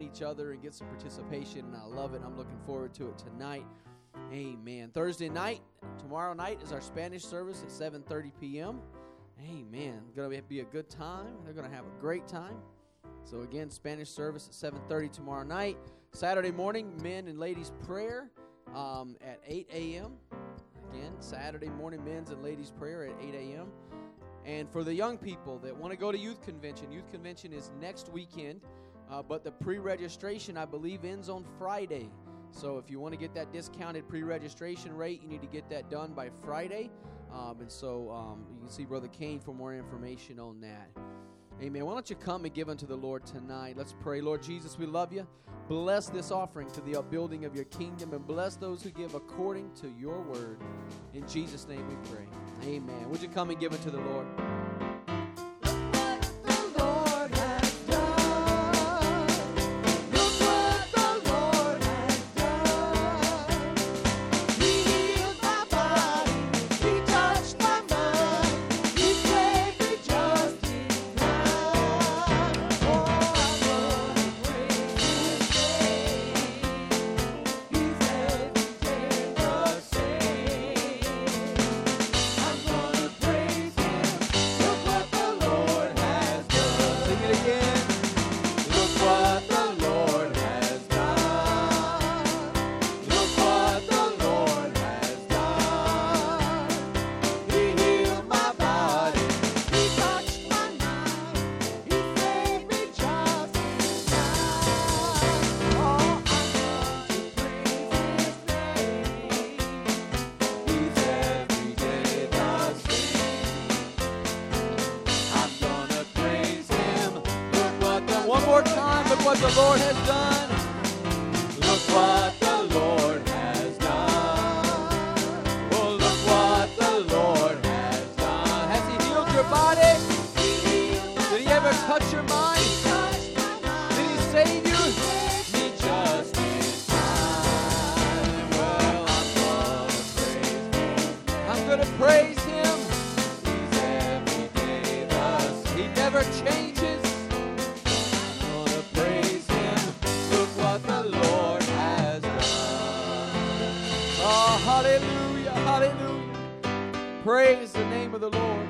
[0.00, 2.22] each other and get some participation, and I love it.
[2.24, 3.64] I'm looking forward to it tonight.
[4.32, 4.92] Amen.
[4.94, 5.60] Thursday night,
[5.98, 8.80] tomorrow night is our Spanish service at 7:30 p.m.
[9.50, 10.00] Amen.
[10.14, 11.34] To be a good time.
[11.44, 12.58] They're to have a great time.
[13.24, 15.76] So again, Spanish service at 7:30 tomorrow night.
[16.12, 18.30] Saturday morning, men and ladies prayer
[18.76, 20.12] um, at 8 a.m.
[20.92, 23.66] Again, Saturday morning, men's and ladies prayer at 8 a.m.
[24.44, 27.72] And for the young people that want to go to youth convention, youth convention is
[27.80, 28.60] next weekend,
[29.10, 32.10] uh, but the pre-registration I believe ends on Friday.
[32.50, 35.90] So if you want to get that discounted pre-registration rate, you need to get that
[35.90, 36.90] done by Friday.
[37.32, 40.90] Um, and so um, you can see Brother Kane for more information on that.
[41.60, 41.84] Amen.
[41.84, 43.76] Why don't you come and give unto the Lord tonight?
[43.76, 44.20] Let's pray.
[44.20, 45.26] Lord Jesus, we love you.
[45.68, 49.70] Bless this offering to the upbuilding of your kingdom and bless those who give according
[49.74, 50.58] to your word.
[51.12, 52.26] In Jesus' name we pray.
[52.64, 53.10] Amen.
[53.10, 54.47] Would you come and give it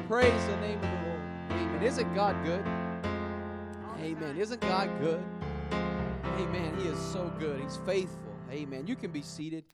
[0.08, 1.20] to the name of the Lord?
[1.50, 1.82] Amen.
[1.82, 2.64] Isn't God good?
[4.00, 4.38] Amen.
[4.38, 5.22] Isn't God good?
[5.70, 6.74] Amen.
[6.78, 7.60] He is so good.
[7.60, 8.32] He's faithful.
[8.50, 8.86] Amen.
[8.86, 9.64] You can be seated.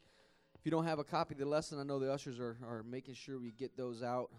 [0.58, 2.82] If you don't have a copy of the lesson, I know the ushers are, are
[2.82, 4.30] making sure we get those out.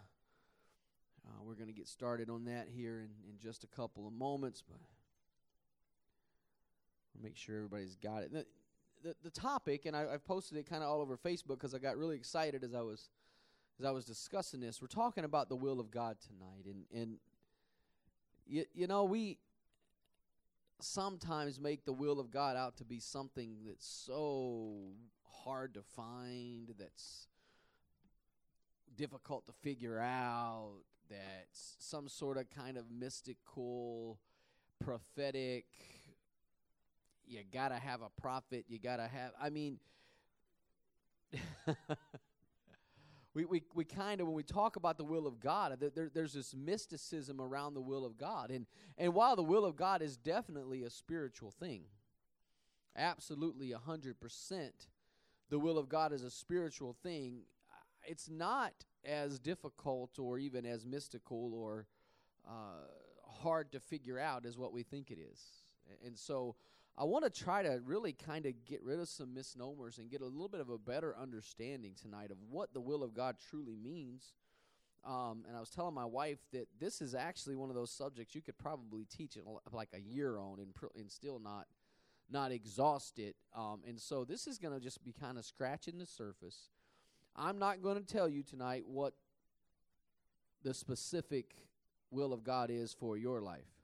[1.26, 4.12] Uh, we're going to get started on that here in, in just a couple of
[4.12, 4.82] moments, but
[7.14, 8.34] we'll make sure everybody's got it.
[8.34, 8.46] The,
[9.02, 11.78] the, the topic, and I, I've posted it kind of all over Facebook because I
[11.78, 13.08] got really excited as I was
[13.80, 14.82] as I was discussing this.
[14.82, 17.18] We're talking about the will of God tonight, and and
[18.46, 19.38] you, you know we
[20.82, 24.92] sometimes make the will of God out to be something that's so
[25.44, 27.28] hard to find, that's
[28.96, 34.20] difficult to figure out, that's some sort of kind of mystical,
[34.84, 35.66] prophetic.
[37.28, 38.66] You got to have a prophet.
[38.68, 39.80] You got to have, I mean,
[43.36, 46.34] we, we, we kind of when we talk about the will of god there, there's
[46.34, 48.50] this mysticism around the will of god.
[48.50, 48.66] And
[48.98, 51.84] and while the will of god is definitely a spiritual thing
[52.98, 54.88] absolutely a hundred percent
[55.50, 57.42] the will of god is a spiritual thing
[58.08, 58.74] it's not
[59.04, 61.88] as difficult or even as mystical or
[62.48, 62.88] uh,
[63.42, 65.40] hard to figure out as what we think it is.
[66.04, 66.56] And so
[66.98, 70.22] I want to try to really kind of get rid of some misnomers and get
[70.22, 73.76] a little bit of a better understanding tonight of what the will of God truly
[73.76, 74.34] means.
[75.06, 78.34] Um, and I was telling my wife that this is actually one of those subjects
[78.34, 81.68] you could probably teach it like a year on and, pr- and still not
[82.30, 83.36] not exhaust it.
[83.56, 86.70] Um, and so this is going to just be kind of scratching the surface.
[87.36, 89.14] I'm not going to tell you tonight what
[90.64, 91.54] the specific
[92.10, 93.75] will of God is for your life.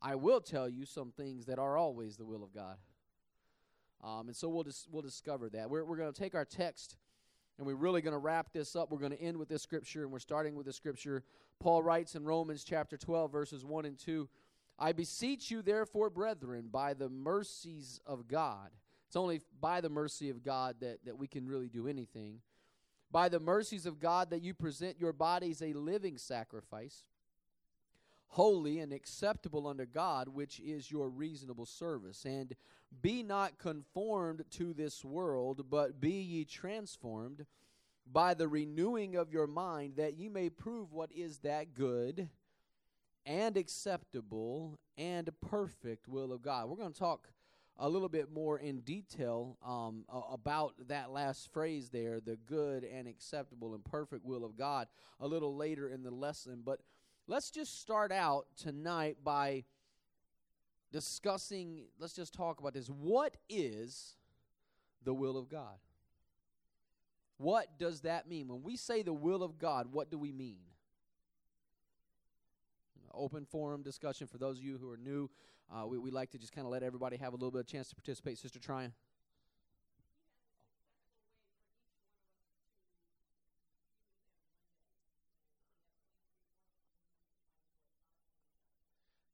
[0.00, 2.76] I will tell you some things that are always the will of God.
[4.02, 5.68] Um, and so we'll dis- we'll discover that.
[5.68, 6.96] We're, we're going to take our text
[7.58, 8.90] and we're really going to wrap this up.
[8.90, 11.24] We're going to end with this scripture, and we're starting with the scripture.
[11.58, 14.28] Paul writes in Romans chapter 12, verses 1 and 2
[14.80, 18.70] I beseech you, therefore, brethren, by the mercies of God.
[19.08, 22.42] It's only by the mercy of God that, that we can really do anything.
[23.10, 27.02] By the mercies of God, that you present your bodies a living sacrifice
[28.28, 32.24] holy and acceptable unto God, which is your reasonable service.
[32.24, 32.54] And
[33.02, 37.46] be not conformed to this world, but be ye transformed
[38.10, 42.28] by the renewing of your mind, that ye may prove what is that good
[43.26, 46.68] and acceptable and perfect will of God.
[46.68, 47.28] We're going to talk
[47.78, 53.06] a little bit more in detail um, about that last phrase there, the good and
[53.06, 54.88] acceptable and perfect will of God,
[55.20, 56.62] a little later in the lesson.
[56.64, 56.80] But
[57.28, 59.62] let's just start out tonight by
[60.90, 62.88] discussing, let's just talk about this.
[62.88, 64.14] What is
[65.04, 65.76] the will of God?
[67.36, 68.48] What does that mean?
[68.48, 70.58] When we say the will of God, what do we mean?
[73.14, 75.30] Open forum discussion for those of you who are new.
[75.70, 77.66] Uh, we, we like to just kind of let everybody have a little bit of
[77.66, 78.38] chance to participate.
[78.38, 78.92] Sister Tryon.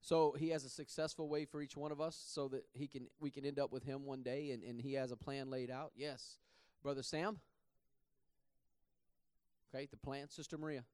[0.04, 3.06] So he has a successful way for each one of us so that he can
[3.20, 5.70] we can end up with him one day and, and he has a plan laid
[5.70, 5.92] out.
[5.96, 6.36] Yes.
[6.82, 7.38] Brother Sam?
[9.74, 10.84] Okay, the plan, Sister Maria.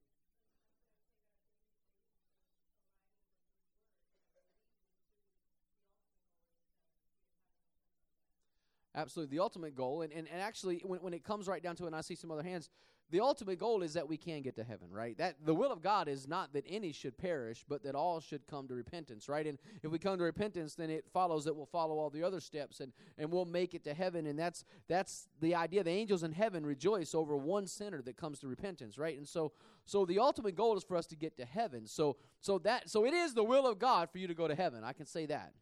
[8.94, 9.36] Absolutely.
[9.36, 11.88] The ultimate goal, and, and, and actually, when, when it comes right down to it,
[11.88, 12.70] and I see some other hands,
[13.10, 15.16] the ultimate goal is that we can get to heaven, right?
[15.18, 18.46] That the will of God is not that any should perish, but that all should
[18.46, 19.46] come to repentance, right?
[19.46, 22.40] And if we come to repentance, then it follows that we'll follow all the other
[22.40, 24.26] steps and, and we'll make it to heaven.
[24.26, 25.82] And that's that's the idea.
[25.82, 29.16] The angels in heaven rejoice over one sinner that comes to repentance, right?
[29.16, 29.52] And so
[29.84, 31.86] so the ultimate goal is for us to get to heaven.
[31.86, 34.54] So so that so it is the will of God for you to go to
[34.54, 34.84] heaven.
[34.84, 35.52] I can say that.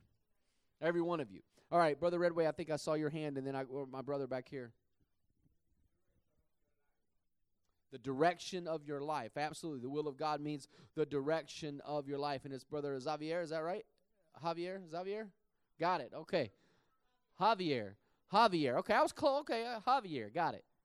[0.81, 1.41] Every one of you.
[1.71, 4.27] All right, brother Redway, I think I saw your hand, and then I my brother
[4.27, 4.73] back here.
[7.93, 9.33] The direction of your life.
[9.37, 9.81] Absolutely.
[9.83, 12.45] The will of God means the direction of your life.
[12.45, 13.85] And it's brother Xavier, is that right?
[14.45, 14.81] Javier?
[14.91, 15.29] Xavier?
[15.81, 16.13] Got it.
[16.15, 16.53] Okay.
[17.41, 17.95] Javier.
[18.33, 18.77] Javier.
[18.79, 19.41] Okay, I was close.
[19.41, 20.33] Okay, uh, Javier.
[20.33, 20.65] Got it.
[20.65, 20.79] A-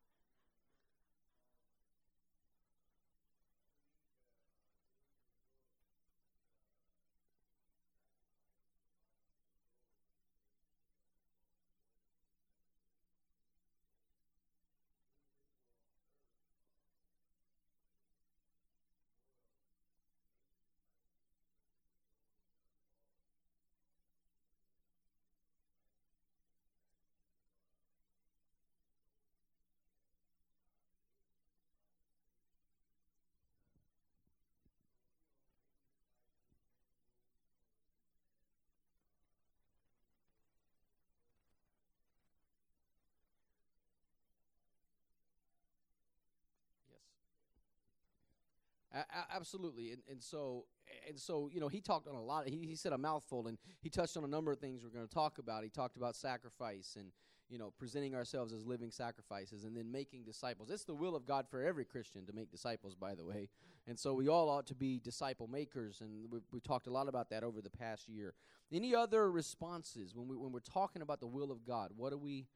[49.34, 50.66] absolutely, and and so
[51.08, 52.48] and so you know he talked on a lot.
[52.48, 55.08] He he said a mouthful, and he touched on a number of things we're going
[55.08, 55.64] to talk about.
[55.64, 57.12] He talked about sacrifice and
[57.50, 60.70] you know presenting ourselves as living sacrifices, and then making disciples.
[60.70, 63.50] It's the will of God for every Christian to make disciples, by the way.
[63.88, 67.08] And so we all ought to be disciple makers, and we've, we've talked a lot
[67.10, 68.34] about that over the past year.
[68.72, 71.92] Any other responses when we when we're talking about the will of God?
[71.96, 72.48] What are we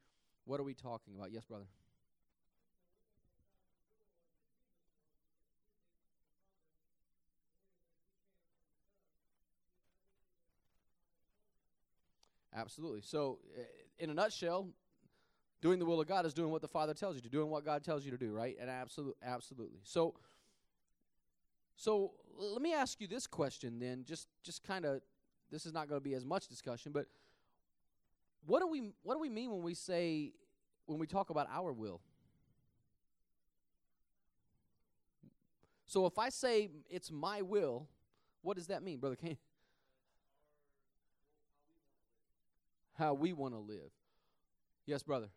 [0.45, 1.31] what are we talking about?
[1.31, 1.66] Yes, brother.
[12.57, 13.01] Absolutely.
[13.01, 13.62] So, uh,
[14.00, 14.68] in a nutshell,
[15.61, 17.64] doing the will of God is doing what the Father tells you to, doing what
[17.64, 18.56] God tells you to do, right?
[18.59, 19.80] And absolutely, absolutely.
[19.83, 20.16] So,
[21.76, 24.04] so let me ask you this question then.
[24.06, 25.02] Just, just kind of,
[25.52, 27.06] this is not going to be as much discussion, but
[28.47, 30.33] what do we, what do we mean when we say,
[30.87, 32.02] when we talk about our will?
[35.85, 37.87] So, if I say it's my will,
[38.42, 39.37] what does that mean, brother Kane?
[42.97, 43.92] How we want to live.
[44.85, 45.30] Yes, brother.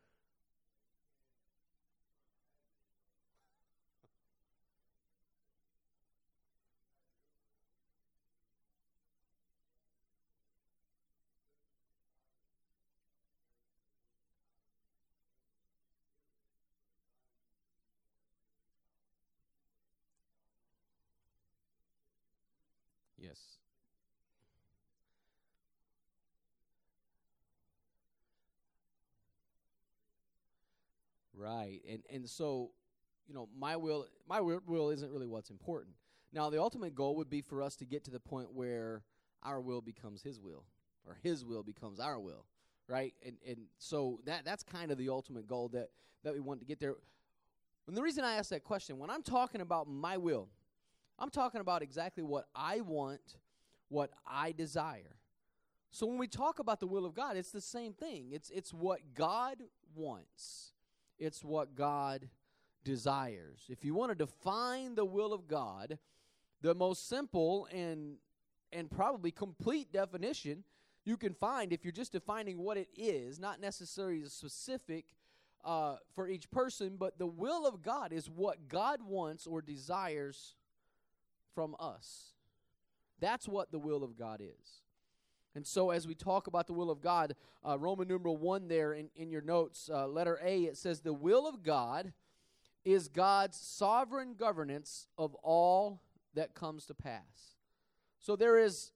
[23.19, 23.59] Yes.
[31.41, 31.81] Right.
[31.89, 32.73] And and so,
[33.27, 35.95] you know, my will my will isn't really what's important.
[36.33, 39.03] Now, the ultimate goal would be for us to get to the point where
[39.43, 40.65] our will becomes his will
[41.07, 42.45] or his will becomes our will,
[42.89, 43.15] right?
[43.25, 45.89] And and so that that's kind of the ultimate goal that
[46.25, 46.97] that we want to get there.
[47.89, 50.49] And the reason I ask that question, when I'm talking about my will,
[51.19, 53.39] I'm talking about exactly what I want
[53.89, 55.17] what I desire.
[55.91, 58.29] So when we talk about the will of God, it's the same thing.
[58.31, 59.63] It's it's what God
[59.95, 60.73] wants.
[61.21, 62.29] It's what God
[62.83, 63.67] desires.
[63.69, 65.99] If you want to define the will of God,
[66.63, 68.17] the most simple and
[68.73, 70.65] and probably complete definition
[71.05, 75.07] you can find if you're just defining what it is, not necessarily specific
[75.65, 80.55] uh, for each person, but the will of God is what God wants or desires
[81.55, 82.35] from us.
[83.19, 84.83] That's what the will of God is.
[85.55, 87.35] And so, as we talk about the will of God,
[87.67, 91.13] uh, Roman numeral 1 there in, in your notes, uh, letter A, it says, The
[91.13, 92.13] will of God
[92.85, 96.03] is God's sovereign governance of all
[96.35, 97.57] that comes to pass.
[98.21, 98.93] So, there is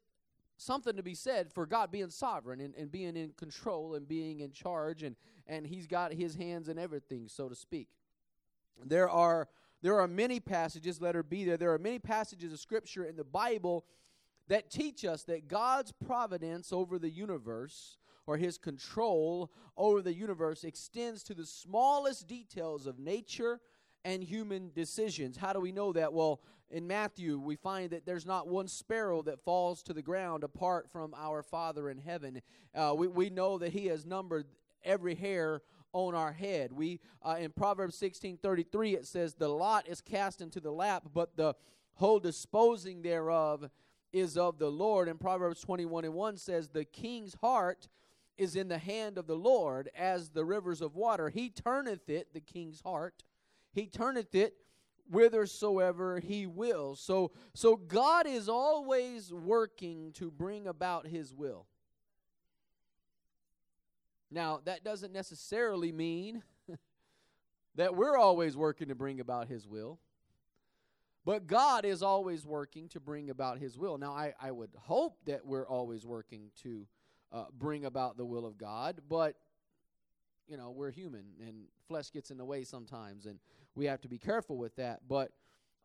[0.57, 4.41] something to be said for God being sovereign and, and being in control and being
[4.41, 5.17] in charge, and,
[5.49, 7.89] and He's got His hands in everything, so to speak.
[8.85, 9.49] There are
[9.83, 11.59] there are many passages, let her be there.
[11.59, 13.85] There are many passages of Scripture in the Bible
[14.49, 20.65] that teach us that God's providence over the universe or his control over the universe
[20.65, 23.61] extends to the smallest details of nature
[24.05, 25.37] and human decisions.
[25.37, 26.13] How do we know that?
[26.13, 30.45] Well, in Matthew, we find that there's not one sparrow that falls to the ground
[30.45, 32.41] apart from our Father in heaven.
[32.75, 34.47] Uh, we, we know that he has numbered
[34.83, 36.73] every hair on our head.
[36.73, 41.37] We uh, in Proverbs 16:33 it says the lot is cast into the lap, but
[41.37, 41.55] the
[41.95, 43.71] whole disposing thereof
[44.15, 45.09] is of the Lord.
[45.09, 47.89] And Proverbs 21 and 1 says, The king's heart
[48.39, 51.29] is in the hand of the Lord as the rivers of water.
[51.29, 53.25] He turneth it, the king's heart,
[53.73, 54.55] he turneth it
[55.11, 56.95] whithersoever he will.
[56.95, 61.67] So, so God is always working to bring about his will.
[64.31, 66.43] Now, that doesn't necessarily mean
[67.75, 69.99] that we're always working to bring about his will.
[71.25, 73.97] But God is always working to bring about His will.
[73.97, 76.87] Now, I, I would hope that we're always working to
[77.33, 79.37] uh, bring about the will of God, but,
[80.47, 83.39] you know, we're human and flesh gets in the way sometimes, and
[83.75, 85.01] we have to be careful with that.
[85.09, 85.33] But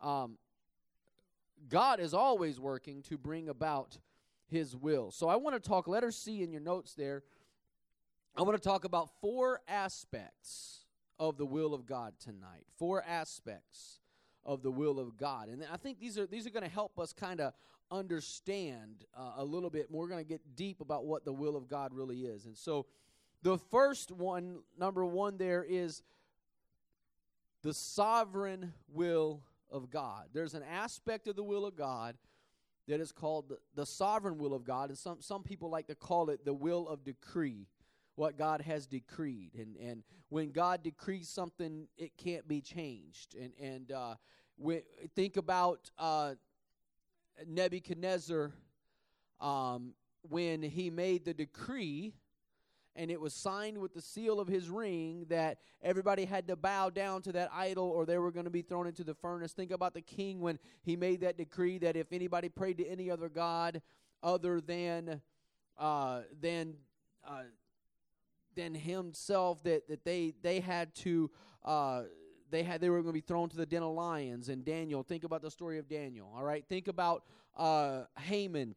[0.01, 0.37] um,
[1.69, 3.97] God is always working to bring about
[4.47, 5.09] His will.
[5.11, 7.23] So I want to talk, let her see in your notes there,
[8.35, 10.85] I want to talk about four aspects
[11.17, 12.65] of the will of God tonight.
[12.77, 13.99] Four aspects
[14.49, 15.47] of the will of God.
[15.47, 17.53] And I think these are these are going to help us kind of
[17.91, 20.01] understand uh, a little bit more.
[20.01, 22.45] We're going to get deep about what the will of God really is.
[22.45, 22.87] And so
[23.43, 26.01] the first one, number 1 there is
[27.61, 30.29] the sovereign will of God.
[30.33, 32.15] There's an aspect of the will of God
[32.87, 35.95] that is called the, the sovereign will of God, and some some people like to
[35.95, 37.67] call it the will of decree
[38.19, 39.51] what God has decreed.
[39.57, 43.33] And, and when God decrees something, it can't be changed.
[43.33, 44.15] And, and uh,
[45.15, 46.33] think about uh,
[47.47, 48.51] Nebuchadnezzar
[49.39, 52.13] um, when he made the decree
[52.95, 56.89] and it was signed with the seal of his ring that everybody had to bow
[56.89, 59.53] down to that idol or they were going to be thrown into the furnace.
[59.53, 63.09] Think about the king when he made that decree that if anybody prayed to any
[63.09, 63.81] other god
[64.21, 65.21] other than
[65.77, 66.73] uh, than
[67.25, 67.43] uh,
[68.55, 71.31] than himself that, that they they had to
[71.63, 72.03] uh,
[72.51, 75.03] they had they were going to be thrown to the den of lions and Daniel.
[75.03, 76.65] Think about the story of Daniel all right?
[76.67, 77.23] Think about
[77.57, 78.75] uh, Haman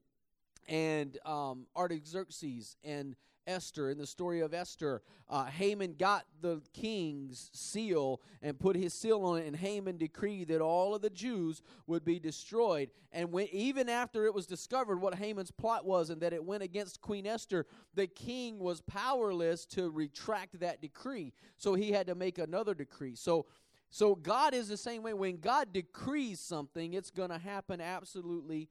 [0.69, 7.51] and um, Artaxerxes and Esther, in the story of Esther, uh, Haman got the king's
[7.53, 11.63] seal and put his seal on it, and Haman decreed that all of the Jews
[11.87, 12.91] would be destroyed.
[13.13, 16.63] And when, even after it was discovered what Haman's plot was and that it went
[16.63, 21.33] against Queen Esther, the king was powerless to retract that decree.
[21.57, 23.15] So he had to make another decree.
[23.15, 23.47] So
[23.95, 25.13] so God is the same way.
[25.13, 28.71] When God decrees something, it's going to happen absolutely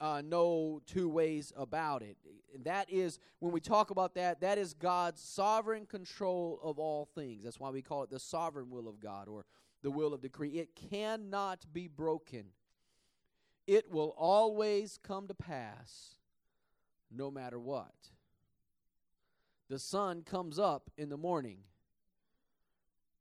[0.00, 2.16] uh, no two ways about it.
[2.54, 7.08] And That is, when we talk about that, that is God's sovereign control of all
[7.14, 7.44] things.
[7.44, 9.44] That's why we call it the sovereign will of God or
[9.82, 10.58] the will of decree.
[10.58, 12.46] It cannot be broken,
[13.66, 16.16] it will always come to pass
[17.10, 17.94] no matter what.
[19.68, 21.58] The sun comes up in the morning.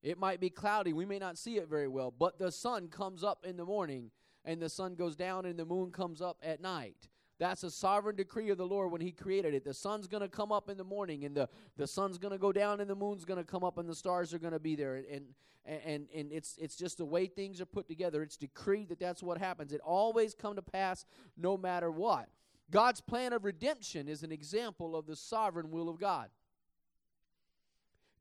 [0.03, 0.93] It might be cloudy.
[0.93, 4.11] We may not see it very well, but the sun comes up in the morning
[4.45, 7.09] and the sun goes down and the moon comes up at night.
[7.37, 9.65] That's a sovereign decree of the Lord when He created it.
[9.65, 12.37] The sun's going to come up in the morning, and the, the sun's going to
[12.37, 14.59] go down, and the moon's going to come up, and the stars are going to
[14.59, 14.95] be there.
[14.95, 15.25] And,
[15.65, 18.21] and, and it's, it's just the way things are put together.
[18.21, 19.73] It's decreed that that's what happens.
[19.73, 22.29] It always come to pass no matter what.
[22.71, 26.29] God's plan of redemption is an example of the sovereign will of God.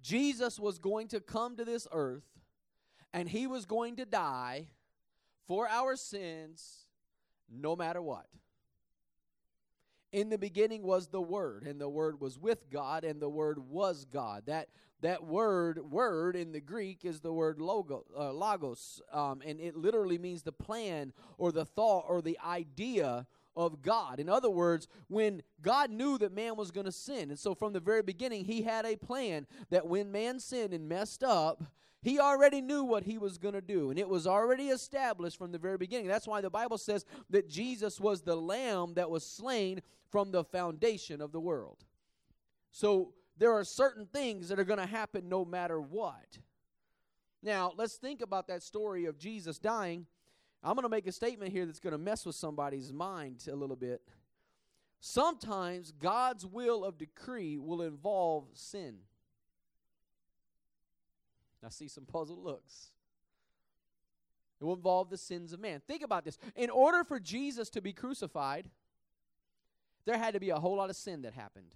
[0.03, 2.25] Jesus was going to come to this earth,
[3.13, 4.67] and He was going to die
[5.47, 6.87] for our sins
[7.51, 8.27] no matter what.
[10.13, 13.59] In the beginning was the Word, and the Word was with God, and the Word
[13.59, 14.45] was God.
[14.47, 14.69] That
[15.05, 19.77] that word word in the Greek is the word logo, uh, logos, um, and it
[19.77, 24.19] literally means the plan or the thought or the idea of God.
[24.19, 27.75] In other words, when God knew that man was going to sin, and so from
[27.75, 31.63] the very beginning, he had a plan that when man sinned and messed up,
[32.05, 35.51] he already knew what he was going to do, and it was already established from
[35.51, 36.07] the very beginning.
[36.07, 39.81] That's why the Bible says that Jesus was the lamb that was slain
[40.11, 41.85] from the foundation of the world.
[42.71, 46.39] So there are certain things that are going to happen no matter what.
[47.43, 50.07] Now, let's think about that story of Jesus dying
[50.65, 53.55] I'm going to make a statement here that's going to mess with somebody's mind a
[53.55, 54.01] little bit.
[54.99, 59.01] Sometimes God's will of decree will involve sin.
[61.65, 62.91] I see some puzzled looks.
[64.61, 65.83] It will involve the sins of man.
[65.87, 66.39] Think about this.
[66.57, 68.71] In order for Jesus to be crucified,
[70.05, 71.75] there had to be a whole lot of sin that happened.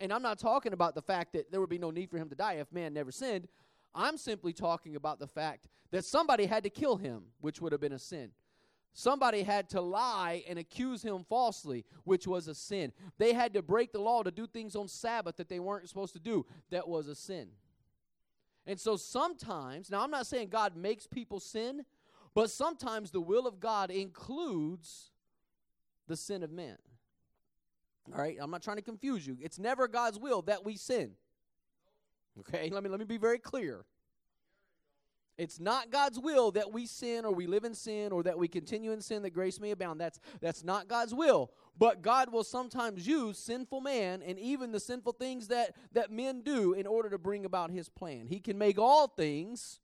[0.00, 2.28] And I'm not talking about the fact that there would be no need for him
[2.28, 3.48] to die if man never sinned.
[3.94, 7.80] I'm simply talking about the fact that somebody had to kill him, which would have
[7.80, 8.30] been a sin.
[8.94, 12.92] Somebody had to lie and accuse him falsely, which was a sin.
[13.18, 16.12] They had to break the law to do things on Sabbath that they weren't supposed
[16.12, 16.44] to do.
[16.70, 17.48] That was a sin.
[18.66, 21.84] And so sometimes, now I'm not saying God makes people sin,
[22.34, 25.10] but sometimes the will of God includes
[26.06, 26.78] the sin of man.
[28.12, 29.36] All right, I'm not trying to confuse you.
[29.40, 31.12] It's never God's will that we sin.
[32.40, 33.84] Okay, let me let me be very clear.
[35.42, 38.46] It's not God's will that we sin or we live in sin or that we
[38.46, 40.00] continue in sin that grace may abound.
[40.00, 41.50] That's that's not God's will.
[41.76, 46.42] But God will sometimes use sinful man and even the sinful things that that men
[46.42, 48.26] do in order to bring about his plan.
[48.28, 49.80] He can make all things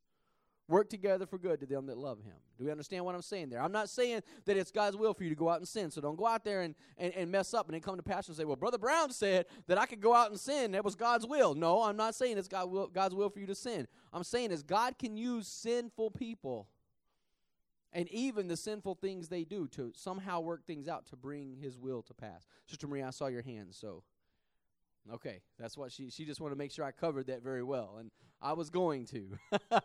[0.69, 2.35] work together for good to them that love him.
[2.59, 3.63] Do we understand what I'm saying there?
[3.63, 5.91] I'm not saying that it's God's will for you to go out and sin.
[5.91, 8.33] So don't go out there and, and, and mess up and then come to pastor
[8.33, 10.73] and say, well, Brother Brown said that I could go out and sin.
[10.73, 11.55] That was God's will.
[11.55, 13.89] No, I'm not saying it's God will, God's will for you to sin.
[14.13, 16.69] I'm saying is God can use sinful people
[17.93, 21.79] and even the sinful things they do to somehow work things out to bring his
[21.79, 22.47] will to pass.
[22.67, 24.03] Sister Maria, I saw your hand, so
[25.11, 27.97] okay, that's what she she just wanted to make sure I covered that very well,
[27.99, 28.11] and
[28.43, 29.39] I was going to.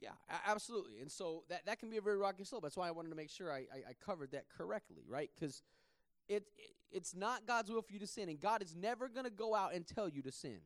[0.00, 0.10] Yeah,
[0.46, 1.00] absolutely.
[1.00, 2.62] And so that, that can be a very rocky slope.
[2.62, 5.30] That's why I wanted to make sure I, I, I covered that correctly, right?
[5.34, 5.62] Because
[6.28, 9.24] it, it it's not God's will for you to sin, and God is never going
[9.24, 10.58] to go out and tell you to sin.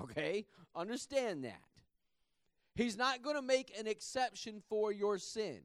[0.00, 0.46] Okay?
[0.74, 1.60] Understand that.
[2.74, 5.60] He's not going to make an exception for your sin.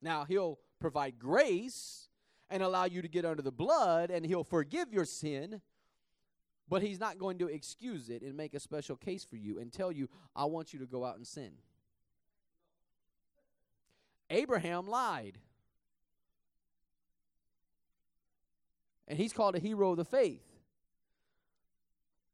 [0.00, 2.08] Now, He'll provide grace
[2.48, 5.60] and allow you to get under the blood, and He'll forgive your sin
[6.68, 9.72] but he's not going to excuse it and make a special case for you and
[9.72, 11.52] tell you, I want you to go out and sin.
[14.30, 15.38] Abraham lied.
[19.08, 20.42] And he's called a hero of the faith.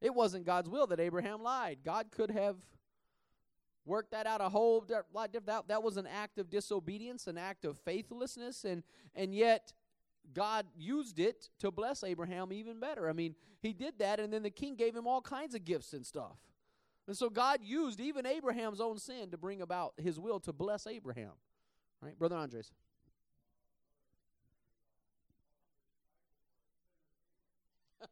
[0.00, 1.78] It wasn't God's will that Abraham lied.
[1.84, 2.56] God could have
[3.84, 5.32] worked that out a whole lot.
[5.32, 8.82] That, that was an act of disobedience, an act of faithlessness, and
[9.14, 9.72] and yet
[10.34, 13.08] God used it to bless Abraham even better.
[13.08, 15.92] I mean, he did that, and then the king gave him all kinds of gifts
[15.92, 16.38] and stuff.
[17.06, 20.86] And so God used even Abraham's own sin to bring about his will to bless
[20.86, 21.32] Abraham.
[22.00, 22.72] Right, Brother Andres?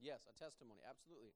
[0.00, 1.32] yes, a testimony, absolutely.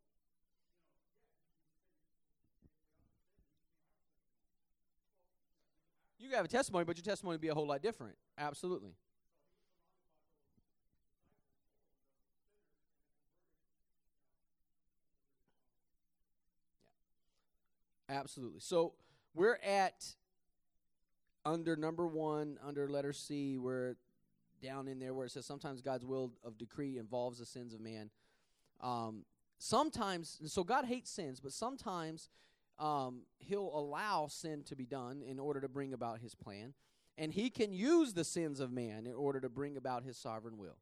[6.18, 8.16] You have a testimony, but your testimony would be a whole lot different.
[8.38, 8.94] Absolutely.
[18.08, 18.16] Yeah.
[18.16, 18.60] Absolutely.
[18.60, 18.94] So
[19.34, 20.04] we're at
[21.44, 23.96] under number one, under letter C, we're
[24.62, 27.80] down in there where it says sometimes God's will of decree involves the sins of
[27.80, 28.10] man.
[28.80, 29.24] Um,
[29.58, 32.28] sometimes, so God hates sins, but sometimes
[32.78, 36.74] um, he'll allow sin to be done in order to bring about his plan.
[37.18, 40.58] and he can use the sins of man in order to bring about his sovereign
[40.58, 40.76] will.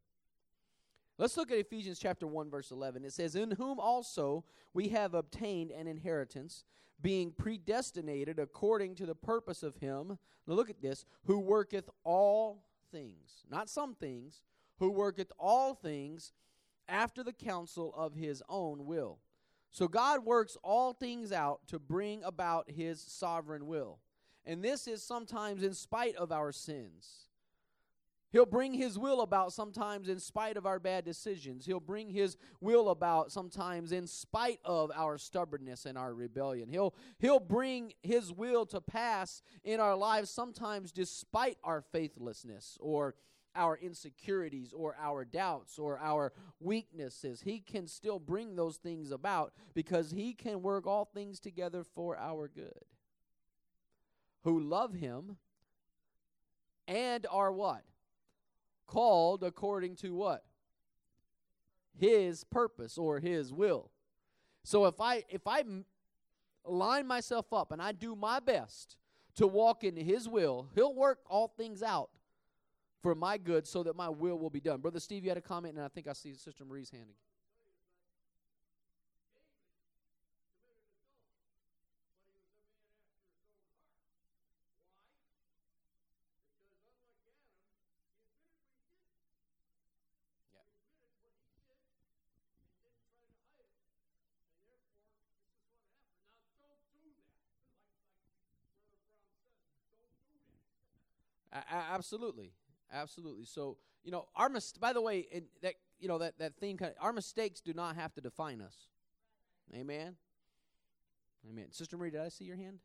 [1.17, 3.05] Let's look at Ephesians chapter 1 verse 11.
[3.05, 6.65] It says, "In whom also we have obtained an inheritance,
[7.01, 12.65] being predestinated according to the purpose of him." Now look at this, who worketh all
[12.91, 14.43] things, not some things,
[14.79, 16.33] who worketh all things
[16.89, 19.21] after the counsel of his own will.
[19.75, 23.99] So God works all things out to bring about his sovereign will.
[24.47, 27.27] And this is sometimes in spite of our sins.
[28.31, 31.67] He'll bring his will about sometimes in spite of our bad decisions.
[31.67, 36.69] He'll bring his will about sometimes in spite of our stubbornness and our rebellion.
[36.69, 43.17] He'll he'll bring his will to pass in our lives sometimes despite our faithlessness or
[43.55, 47.43] our insecurities or our doubts or our weaknesses.
[47.43, 52.17] He can still bring those things about because he can work all things together for
[52.17, 52.85] our good.
[54.43, 55.37] Who love him
[56.87, 57.83] and are what?
[58.87, 60.45] Called according to what?
[61.97, 63.91] His purpose or his will.
[64.63, 65.63] So if I if I
[66.67, 68.97] line myself up and I do my best
[69.37, 72.11] to walk in his will, he'll work all things out
[73.05, 74.81] for my good so that my will will be done.
[74.81, 77.15] Brother Steve, you had a comment, and I think I see Sister Marie's hand again.
[101.93, 102.51] absolutely,
[102.93, 103.45] absolutely.
[103.45, 106.77] So you know, our mis- by the way, in that you know that that theme
[106.77, 108.89] kind of, our mistakes do not have to define us.
[109.75, 110.17] Amen.
[111.49, 111.67] Amen.
[111.71, 112.79] Sister Marie, did I see your hand?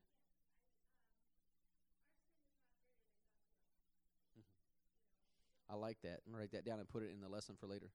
[4.38, 5.74] Mm-hmm.
[5.74, 6.22] I like that.
[6.28, 7.90] I'm write that down and put it in the lesson for later.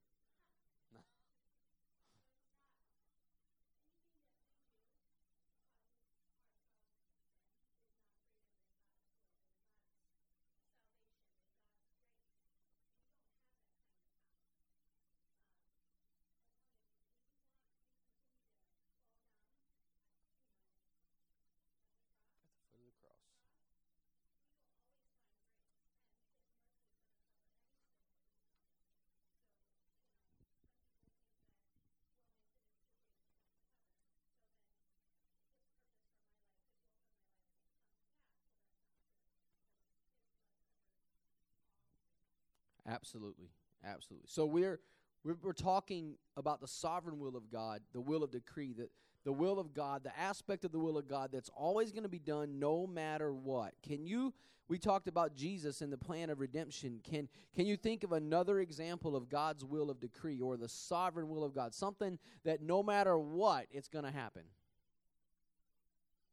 [42.87, 43.51] Absolutely.
[43.85, 44.29] Absolutely.
[44.29, 44.81] So we're
[45.25, 48.90] we're, we're talking about the sovereign will of God, the will of decree, that
[49.25, 52.11] the will of God, the aspect of the will of God that's always going to
[52.11, 53.73] be done no matter what.
[53.83, 54.35] Can you
[54.68, 57.01] we talked about Jesus and the plan of redemption.
[57.05, 61.29] Can can you think of another example of God's will of decree or the sovereign
[61.29, 61.75] will of God?
[61.75, 64.42] Something that no matter what, it's going to happen.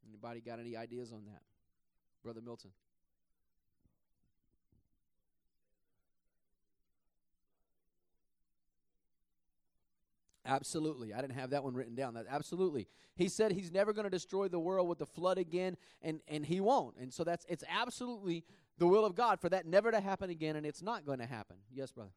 [0.08, 1.42] Anybody got any ideas on that?
[2.22, 2.70] Brother Milton.
[10.44, 11.14] Absolutely.
[11.14, 12.14] I didn't have that one written down.
[12.14, 12.88] That absolutely.
[13.14, 16.44] He said he's never going to destroy the world with the flood again and and
[16.44, 16.96] he won't.
[16.96, 18.44] And so that's it's absolutely
[18.78, 21.26] the will of God for that never to happen again and it's not going to
[21.26, 21.56] happen.
[21.72, 22.10] Yes, brother.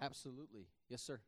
[0.00, 0.68] Absolutely.
[0.88, 1.20] Yes, sir.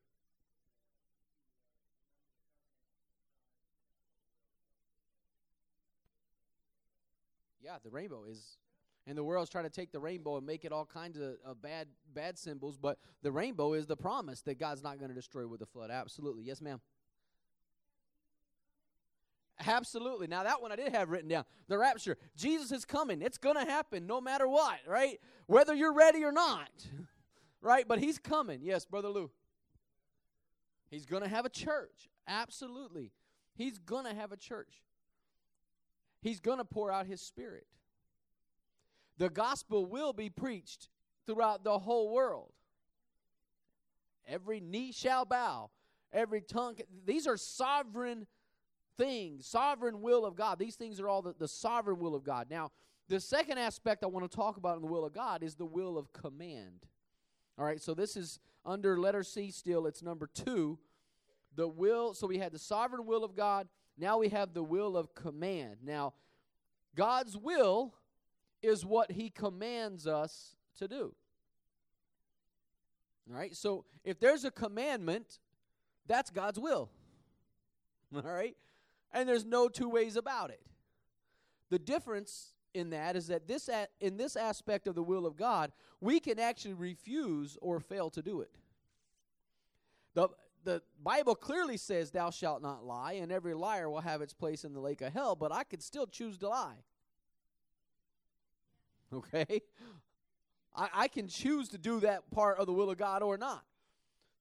[7.63, 8.57] Yeah, the rainbow is
[9.07, 11.61] And the world's trying to take the rainbow and make it all kinds of, of
[11.63, 15.47] bad bad symbols, but the rainbow is the promise that God's not going to destroy
[15.47, 15.91] with the flood.
[15.91, 16.45] Absolutely.
[16.45, 16.81] Yes, ma'am.
[19.67, 20.27] Absolutely.
[20.27, 21.45] Now that one I did have written down.
[21.69, 22.17] The rapture.
[22.37, 23.21] Jesus is coming.
[23.23, 25.21] It's going to happen no matter what, right?
[25.47, 26.71] Whether you're ready or not.
[27.63, 27.87] Right?
[27.87, 28.61] But he's coming.
[28.63, 29.31] Yes, brother Lou.
[30.91, 32.09] He's going to have a church.
[32.27, 33.13] Absolutely.
[33.55, 34.83] He's going to have a church.
[36.23, 37.67] He's going to pour out his spirit.
[39.19, 40.89] The gospel will be preached
[41.27, 42.53] throughout the whole world.
[44.27, 45.71] Every knee shall bow,
[46.13, 46.77] every tongue.
[47.05, 48.27] These are sovereign
[48.97, 50.59] things, sovereign will of God.
[50.59, 52.47] These things are all the, the sovereign will of God.
[52.51, 52.71] Now,
[53.09, 55.65] the second aspect I want to talk about in the will of God is the
[55.65, 56.87] will of command.
[57.61, 60.79] All right, so this is under letter C still, it's number two.
[61.57, 63.69] The will, so we had the sovereign will of God.
[63.99, 65.77] Now we have the will of command.
[65.85, 66.15] Now,
[66.97, 67.93] God's will
[68.63, 71.15] is what He commands us to do.
[73.31, 75.39] All right, so if there's a commandment,
[76.07, 76.89] that's God's will.
[78.15, 78.57] All right,
[79.13, 80.63] and there's no two ways about it.
[81.69, 83.69] The difference in that is that this
[84.01, 88.23] in this aspect of the will of God, we can actually refuse or fail to
[88.23, 88.51] do it.
[90.15, 90.29] The
[90.65, 94.65] the Bible clearly says thou shalt not lie and every liar will have its place
[94.65, 96.77] in the lake of hell, but I could still choose to lie.
[99.13, 99.63] Okay?
[100.73, 103.65] I, I can choose to do that part of the will of God or not.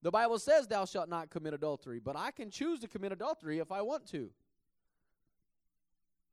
[0.04, 3.58] The Bible says thou shalt not commit adultery, but I can choose to commit adultery
[3.58, 4.30] if I want to.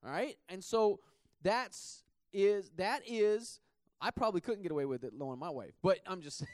[0.04, 0.37] All right?
[0.50, 1.00] And so
[1.42, 3.61] that's is that is
[4.01, 6.44] I probably couldn't get away with it knowing my wife, but I'm just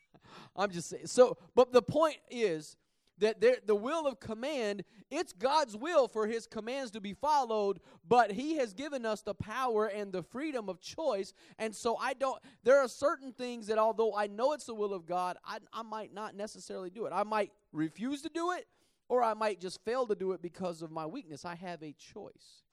[0.56, 1.06] I'm just saying.
[1.06, 2.76] So, but the point is
[3.18, 7.80] that there, the will of command, it's God's will for his commands to be followed,
[8.06, 11.32] but he has given us the power and the freedom of choice.
[11.58, 14.92] And so I don't, there are certain things that although I know it's the will
[14.92, 17.12] of God, I, I might not necessarily do it.
[17.14, 18.66] I might refuse to do it,
[19.08, 21.44] or I might just fail to do it because of my weakness.
[21.44, 22.64] I have a choice.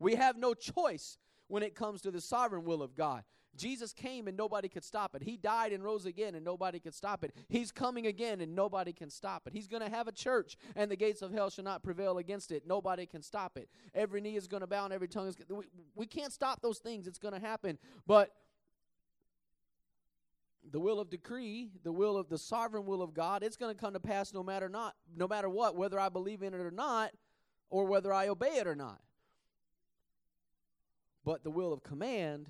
[0.00, 3.22] We have no choice when it comes to the sovereign will of God.
[3.56, 5.22] Jesus came and nobody could stop it.
[5.22, 7.34] He died and rose again and nobody could stop it.
[7.48, 9.52] He's coming again and nobody can stop it.
[9.52, 12.52] He's going to have a church and the gates of hell shall not prevail against
[12.52, 12.62] it.
[12.66, 13.68] Nobody can stop it.
[13.94, 16.78] Every knee is going to bow and every tongue is we, we can't stop those
[16.78, 17.06] things.
[17.06, 17.78] It's going to happen.
[18.06, 18.30] But
[20.70, 23.80] the will of decree, the will of the sovereign will of God, it's going to
[23.80, 26.70] come to pass no matter not no matter what, whether I believe in it or
[26.70, 27.10] not
[27.68, 29.00] or whether I obey it or not.
[31.24, 32.48] But the will of command,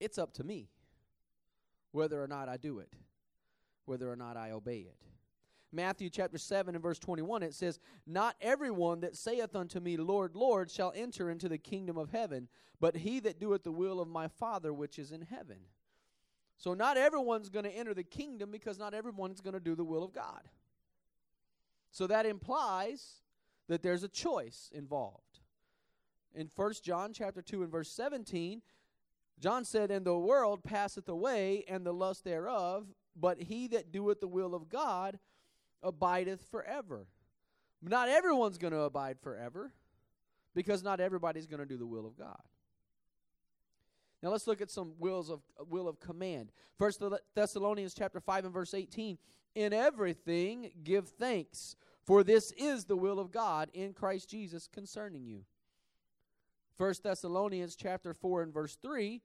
[0.00, 0.68] it's up to me
[1.92, 2.92] whether or not I do it,
[3.84, 4.96] whether or not I obey it.
[5.70, 10.34] Matthew chapter 7 and verse 21, it says, Not everyone that saith unto me, Lord,
[10.34, 12.48] Lord, shall enter into the kingdom of heaven,
[12.80, 15.58] but he that doeth the will of my Father which is in heaven.
[16.56, 19.84] So, not everyone's going to enter the kingdom because not everyone's going to do the
[19.84, 20.42] will of God.
[21.90, 23.22] So, that implies
[23.68, 25.40] that there's a choice involved
[26.34, 28.62] in First John chapter 2 and verse 17,
[29.40, 32.86] John said, And the world passeth away, and the lust thereof,
[33.16, 35.18] but he that doeth the will of God
[35.82, 37.06] abideth forever.
[37.82, 39.72] Not everyone's going to abide forever
[40.54, 42.40] because not everybody's going to do the will of God.
[44.22, 46.50] Now let's look at some wills of will of command.
[46.76, 47.00] First
[47.34, 49.18] Thessalonians chapter 5 and verse 18.
[49.54, 55.24] In everything give thanks, for this is the will of God in Christ Jesus concerning
[55.24, 55.44] you.
[56.78, 59.20] First Thessalonians chapter 4 and verse 3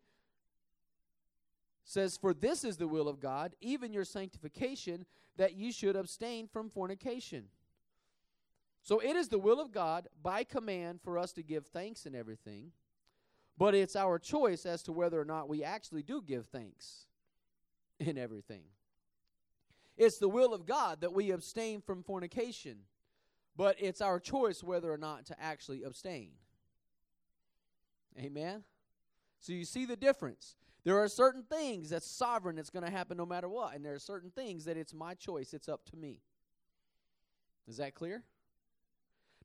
[1.85, 5.05] says, For this is the will of God, even your sanctification,
[5.37, 7.45] that you should abstain from fornication.
[8.81, 12.15] So it is the will of God by command for us to give thanks in
[12.15, 12.71] everything,
[13.55, 17.05] but it's our choice as to whether or not we actually do give thanks
[17.99, 18.63] in everything.
[19.95, 22.79] It's the will of God that we abstain from fornication,
[23.55, 26.31] but it's our choice whether or not to actually abstain.
[28.19, 28.63] Amen?
[29.39, 30.55] So you see the difference.
[30.83, 33.93] There are certain things that's sovereign that's going to happen no matter what, and there
[33.93, 36.19] are certain things that it's my choice, it's up to me.
[37.67, 38.23] Is that clear?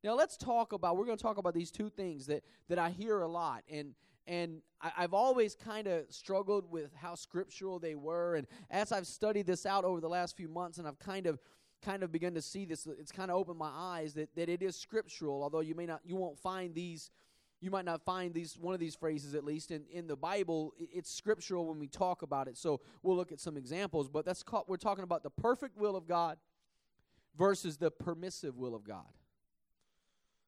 [0.03, 2.91] Now let's talk about we're going to talk about these two things that that I
[2.91, 3.95] hear a lot and
[4.27, 9.07] and I, have always kind of struggled with how scriptural they were and as I've
[9.07, 11.41] studied this out over the last few months and I've kind of
[11.83, 14.63] kind of begun to see this it's kind of opened my eyes that, that it
[14.63, 17.11] is scriptural although you may not you won't find these
[17.61, 20.73] you might not find these one of these phrases at least in, in the bible
[20.79, 24.43] it's scriptural when we talk about it so we'll look at some examples but that's
[24.43, 26.39] called, we're talking about the perfect will of god
[27.37, 29.07] versus the permissive will of god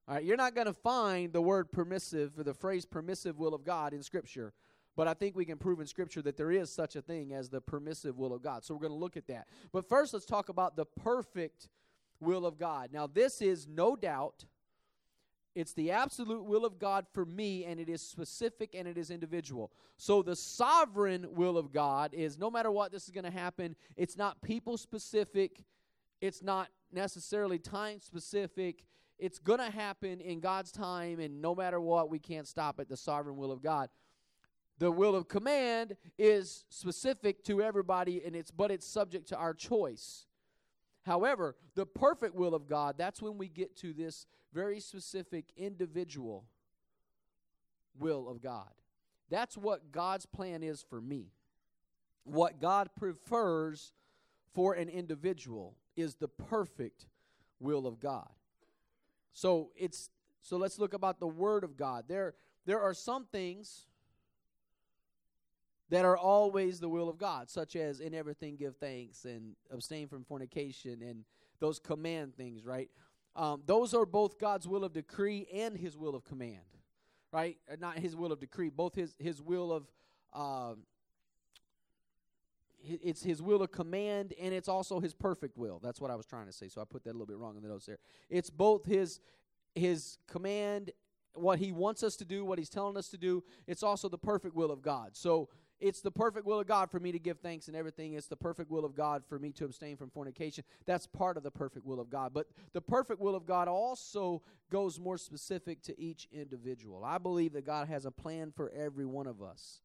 [0.09, 3.55] all right you're not going to find the word permissive or the phrase permissive will
[3.55, 4.53] of god in scripture
[4.97, 7.49] But I think we can prove in Scripture that there is such a thing as
[7.49, 8.65] the permissive will of God.
[8.65, 9.47] So we're going to look at that.
[9.73, 11.69] But first, let's talk about the perfect
[12.19, 12.91] will of God.
[12.93, 14.45] Now, this is no doubt.
[15.55, 19.11] It's the absolute will of God for me, and it is specific and it is
[19.11, 19.73] individual.
[19.97, 23.75] So, the sovereign will of God is no matter what this is going to happen,
[23.97, 25.65] it's not people specific,
[26.21, 28.85] it's not necessarily time specific.
[29.19, 32.89] It's going to happen in God's time, and no matter what, we can't stop it.
[32.89, 33.91] The sovereign will of God.
[34.79, 39.53] The will of command is specific to everybody, and it's but it's subject to our
[39.53, 40.25] choice.
[41.03, 46.45] However, the perfect will of God, that's when we get to this very specific individual
[47.99, 48.71] will of God.
[49.31, 51.33] That's what God's plan is for me.
[52.25, 53.93] What God prefers
[54.53, 57.07] for an individual is the perfect
[57.61, 58.29] will of God.
[59.33, 60.11] So it's
[60.43, 62.05] so let's look about the word of God.
[62.09, 62.35] There
[62.67, 63.87] there are some things
[65.91, 70.09] that are always the will of God, such as in everything give thanks and abstain
[70.09, 71.25] from fornication and
[71.59, 72.89] those command things, right?
[73.37, 76.59] Um, those are both God's will of decree and His will of command,
[77.33, 77.59] right?
[77.71, 79.87] Uh, not His will of decree, both His His will of.
[80.33, 80.75] Uh,
[82.83, 86.25] it's his will of command and it's also his perfect will that's what i was
[86.25, 87.99] trying to say so i put that a little bit wrong in the notes there
[88.31, 89.21] it's both his
[89.75, 90.91] his command
[91.35, 94.17] what he wants us to do what he's telling us to do it's also the
[94.17, 95.47] perfect will of god so
[95.81, 98.13] it's the perfect will of God for me to give thanks and everything.
[98.13, 100.65] It's the perfect will of God for me to abstain from fornication.
[100.87, 102.33] That's part of the perfect will of God.
[102.35, 107.05] But the perfect will of God also goes more specific to each individual.
[107.05, 109.81] I believe that God has a plan for every one of us.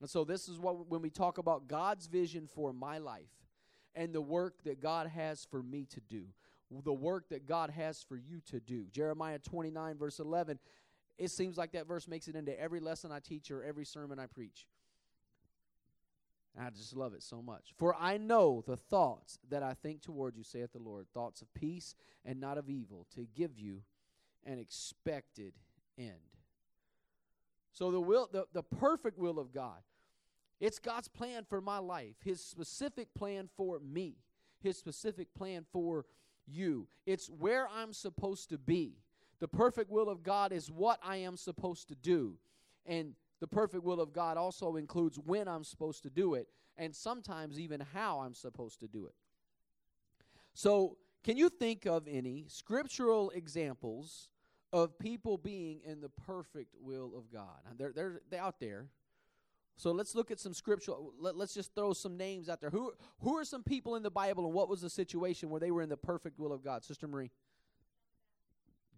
[0.00, 3.30] And so this is what when we talk about God's vision for my life
[3.94, 6.24] and the work that God has for me to do,
[6.84, 8.86] the work that God has for you to do.
[8.90, 10.58] Jeremiah 29 verse 11
[11.18, 14.18] it seems like that verse makes it into every lesson I teach or every sermon
[14.18, 14.66] I preach.
[16.58, 17.74] I just love it so much.
[17.76, 21.52] For I know the thoughts that I think toward you, saith the Lord, thoughts of
[21.54, 23.82] peace and not of evil, to give you
[24.44, 25.52] an expected
[25.98, 26.12] end.
[27.72, 29.80] So the will the, the perfect will of God.
[30.58, 34.14] It's God's plan for my life, his specific plan for me,
[34.62, 36.06] his specific plan for
[36.46, 36.88] you.
[37.04, 38.94] It's where I'm supposed to be.
[39.38, 42.38] The perfect will of God is what I am supposed to do.
[42.86, 46.94] And the perfect will of God also includes when I'm supposed to do it and
[46.94, 49.14] sometimes even how I'm supposed to do it.
[50.54, 54.28] So, can you think of any scriptural examples
[54.72, 57.58] of people being in the perfect will of God?
[57.76, 58.86] They're, they're, they're out there.
[59.76, 61.12] So let's look at some scriptural.
[61.18, 62.70] Let, us just throw some names out there.
[62.70, 65.70] Who who are some people in the Bible, and what was the situation where they
[65.70, 66.82] were in the perfect will of God?
[66.82, 67.30] Sister Marie.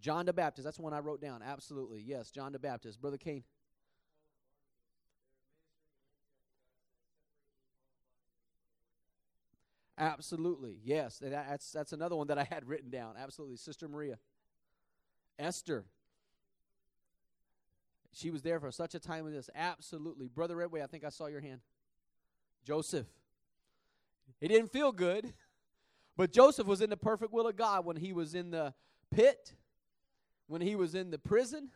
[0.01, 0.65] John the Baptist.
[0.65, 1.43] That's one I wrote down.
[1.43, 2.31] Absolutely, yes.
[2.31, 3.01] John the Baptist.
[3.01, 3.43] Brother Kane.
[9.99, 10.77] Absolutely.
[10.85, 11.21] Yes.
[11.23, 13.15] That's that's another one that I had written down.
[13.19, 13.57] Absolutely.
[13.57, 14.19] Sister Maria.
[15.39, 15.85] Esther.
[18.13, 19.51] She was there for such a time as this.
[19.55, 20.29] Absolutely.
[20.29, 21.61] Brother Redway, I think I saw your hand.
[22.65, 23.07] Joseph.
[24.41, 25.33] It didn't feel good,
[26.17, 28.75] but Joseph was in the perfect will of God when he was in the
[29.11, 29.55] pit,
[30.47, 31.71] when he was in the prison,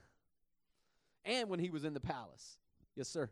[1.25, 2.59] and when he was in the palace.
[2.95, 3.31] Yes, sir.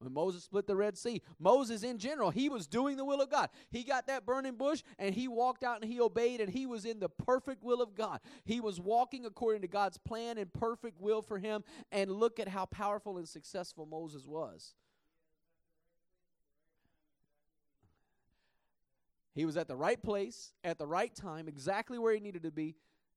[0.00, 3.30] When Moses split the Red Sea, Moses in general, he was doing the will of
[3.30, 3.50] God.
[3.70, 6.86] He got that burning bush and he walked out and he obeyed and he was
[6.86, 8.20] in the perfect will of God.
[8.44, 11.64] He was walking according to God's plan and perfect will for him.
[11.92, 14.74] And look at how powerful and successful Moses was.
[19.34, 22.50] He was at the right place at the right time, exactly where he needed to
[22.50, 22.74] be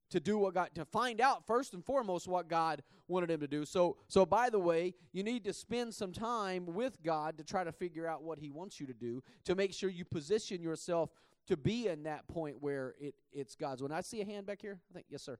[0.09, 3.47] to do what God to find out first and foremost what God wanted him to
[3.47, 3.65] do.
[3.65, 7.63] So so by the way, you need to spend some time with God to try
[7.63, 11.09] to figure out what he wants you to do to make sure you position yourself
[11.47, 13.81] to be in that point where it it's God's.
[13.81, 15.37] When I see a hand back here, I think yes sir.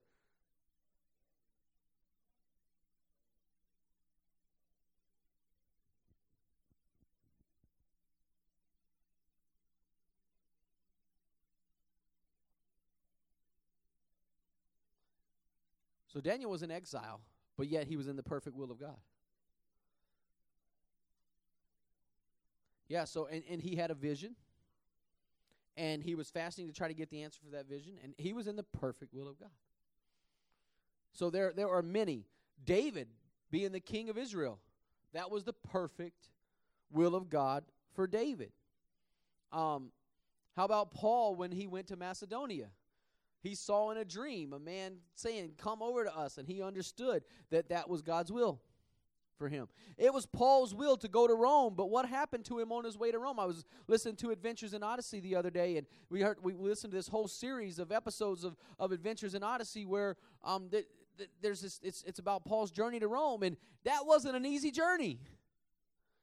[16.14, 17.20] So Daniel was in exile,
[17.58, 18.96] but yet he was in the perfect will of God.
[22.88, 24.36] Yeah, so and, and he had a vision.
[25.76, 28.32] And he was fasting to try to get the answer for that vision, and he
[28.32, 29.50] was in the perfect will of God.
[31.12, 32.26] So there there are many.
[32.64, 33.08] David
[33.50, 34.60] being the king of Israel,
[35.12, 36.28] that was the perfect
[36.92, 37.64] will of God
[37.96, 38.52] for David.
[39.52, 39.90] Um,
[40.54, 42.68] how about Paul when he went to Macedonia?
[43.44, 46.38] He saw in a dream a man saying, Come over to us.
[46.38, 48.60] And he understood that that was God's will.
[49.36, 49.66] for him.
[49.98, 52.96] It was Paul's will to go to Rome, but what happened to him on his
[52.96, 53.38] way to Rome?
[53.40, 56.92] I was listening to Adventures in Odyssey the other day, and we heard we listened
[56.92, 60.86] to this whole series of episodes of, of Adventures in Odyssey where um th-
[61.18, 64.70] th- there's this it's it's about Paul's journey to Rome, and that wasn't an easy
[64.70, 65.18] journey.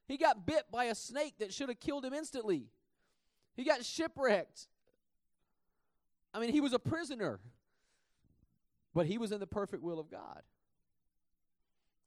[0.08, 2.66] He got bit by a snake that should have killed him instantly.
[3.54, 4.68] He got shipwrecked.
[6.34, 7.40] I mean, he was a prisoner,
[8.94, 10.42] but he was in the perfect will of God.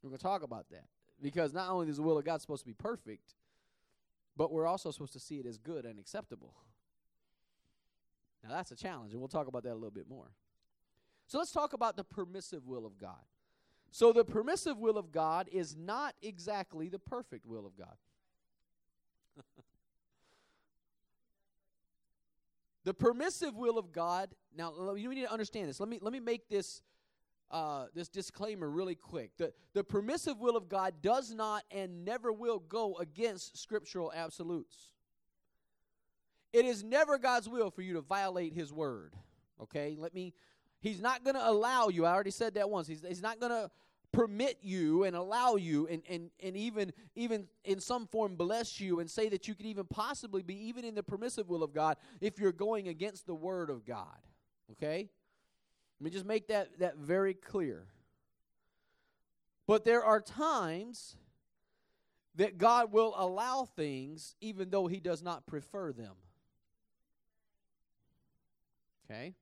[0.02, 0.86] We're going to talk about that
[1.22, 3.34] because not only is the will of God supposed to be perfect,
[4.38, 6.54] but we're also supposed to see it as good and acceptable.
[8.44, 10.32] Now, that's a challenge, and we'll talk about that a little bit more.
[11.28, 13.24] So, let's talk about the permissive will of God.
[13.90, 17.96] So, the permissive will of God is not exactly the perfect will of God.
[22.86, 24.30] the permissive will of God.
[24.56, 25.80] Now, you need to understand this.
[25.80, 26.82] Let me let me make this
[27.52, 29.32] uh, this disclaimer really quick.
[29.38, 34.94] The, the permissive will of God does not and never will go against scriptural absolutes.
[36.54, 39.14] It is never God's will for you to violate His word.
[39.62, 39.96] Okay?
[40.00, 40.34] Let me,
[40.80, 42.06] He's not going to allow you.
[42.06, 42.88] I already said that once.
[42.88, 43.70] He's, he's not going to
[44.12, 49.00] permit you and allow you and, and, and even even in some form bless you
[49.00, 51.98] and say that you could even possibly be even in the permissive will of God
[52.22, 54.18] if you're going against the word of God.
[54.72, 55.10] Okay?
[56.00, 57.88] Let me just make that, that very clear.
[59.68, 61.16] But there are times
[62.36, 66.14] that God will allow things even though He does not prefer them.
[69.06, 69.34] Okay?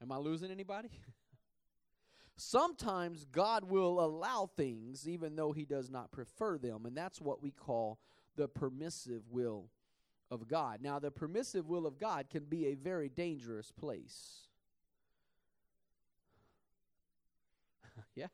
[0.00, 0.90] Am I losing anybody?
[2.36, 7.42] Sometimes God will allow things even though He does not prefer them, and that's what
[7.42, 7.98] we call
[8.36, 9.70] the permissive will
[10.30, 10.80] of God.
[10.82, 14.48] Now, the permissive will of God can be a very dangerous place.
[18.14, 18.26] yeah.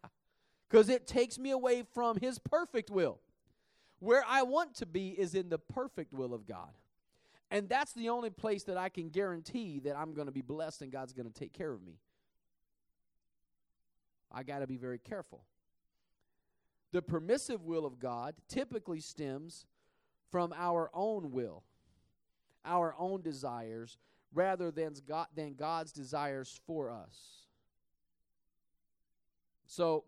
[0.68, 3.20] Because it takes me away from His perfect will.
[4.00, 6.70] Where I want to be is in the perfect will of God.
[7.52, 10.82] And that's the only place that I can guarantee that I'm going to be blessed
[10.82, 11.98] and God's going to take care of me.
[14.32, 15.44] I got to be very careful.
[16.92, 19.66] The permissive will of God typically stems
[20.30, 21.62] from our own will,
[22.64, 23.98] our own desires,
[24.34, 27.46] rather than, God, than God's desires for us.
[29.66, 30.04] So,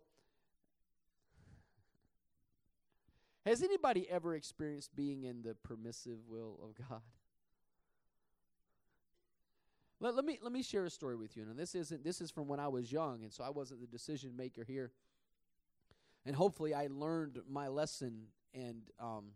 [3.46, 7.00] has anybody ever experienced being in the permissive will of God?
[10.04, 11.44] Let, let me let me share a story with you.
[11.44, 13.86] And this isn't this is from when I was young, and so I wasn't the
[13.86, 14.92] decision maker here.
[16.26, 19.28] And hopefully, I learned my lesson and um,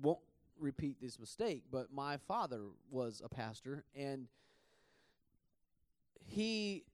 [0.00, 0.20] won't
[0.58, 1.64] repeat this mistake.
[1.70, 4.28] But my father was a pastor, and
[6.24, 6.84] he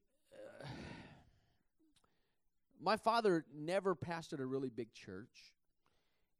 [2.81, 5.53] my father never pastored a really big church.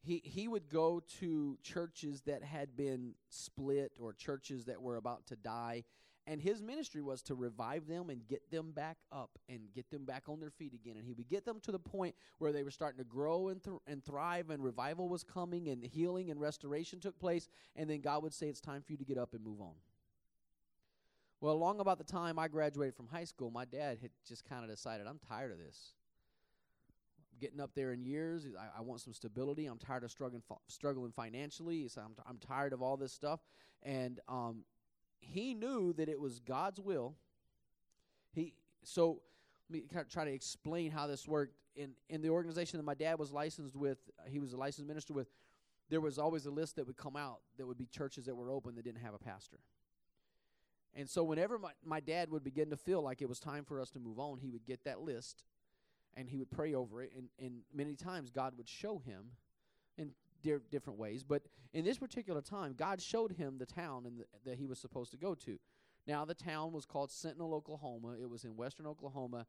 [0.01, 5.25] He he would go to churches that had been split or churches that were about
[5.27, 5.85] to die,
[6.27, 10.03] and his ministry was to revive them and get them back up and get them
[10.03, 10.97] back on their feet again.
[10.97, 13.63] And he would get them to the point where they were starting to grow and,
[13.63, 17.47] th- and thrive, and revival was coming, and healing and restoration took place.
[17.77, 19.75] And then God would say, It's time for you to get up and move on.
[21.39, 24.63] Well, along about the time I graduated from high school, my dad had just kind
[24.63, 25.93] of decided, I'm tired of this
[27.39, 28.47] getting up there in years.
[28.59, 29.67] I, I want some stability.
[29.67, 31.87] I'm tired of struggling struggling financially.
[31.87, 33.39] So I'm t- I'm tired of all this stuff.
[33.83, 34.63] And um,
[35.19, 37.15] he knew that it was God's will.
[38.33, 38.53] He
[38.83, 39.21] so
[39.69, 41.53] let me kind of try to explain how this worked.
[41.75, 44.87] In in the organization that my dad was licensed with, uh, he was a licensed
[44.87, 45.27] minister with.
[45.89, 48.51] There was always a list that would come out that would be churches that were
[48.51, 49.59] open that didn't have a pastor.
[50.93, 53.79] And so whenever my, my dad would begin to feel like it was time for
[53.79, 55.43] us to move on, he would get that list
[56.17, 59.27] and he would pray over it and, and many times god would show him
[60.47, 61.43] di- different ways but
[61.73, 65.17] in this particular time god showed him the town and that he was supposed to
[65.17, 65.59] go to.
[66.05, 68.15] Now the town was called sentinel oklahoma.
[68.21, 69.45] It was in western oklahoma.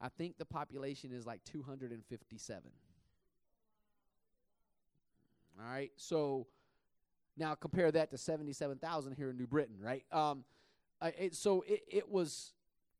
[0.00, 2.70] I think the population is like 257
[5.60, 6.46] all right so
[7.36, 10.04] now compare that to 77000 here in new britain right?
[10.12, 10.44] Um,
[11.18, 12.52] it, so it, it was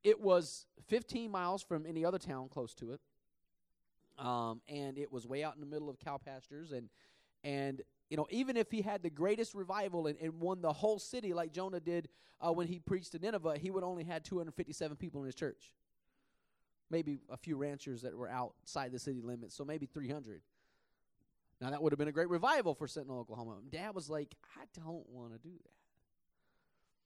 [0.02, 3.00] it was 15 miles from any other town close to it.
[4.18, 6.88] Um, and it was way out in the middle of cow pastures and
[7.44, 10.98] and you know even if he had the greatest revival and, and won the whole
[10.98, 12.08] city like jonah did
[12.40, 15.74] uh, when he preached to nineveh he would only had 257 people in his church.
[16.90, 20.42] Maybe a few ranchers that were outside the city limits so maybe 300
[21.60, 23.56] now that would have been a great revival for sentinel oklahoma.
[23.70, 25.72] Dad was like i don't want to do that.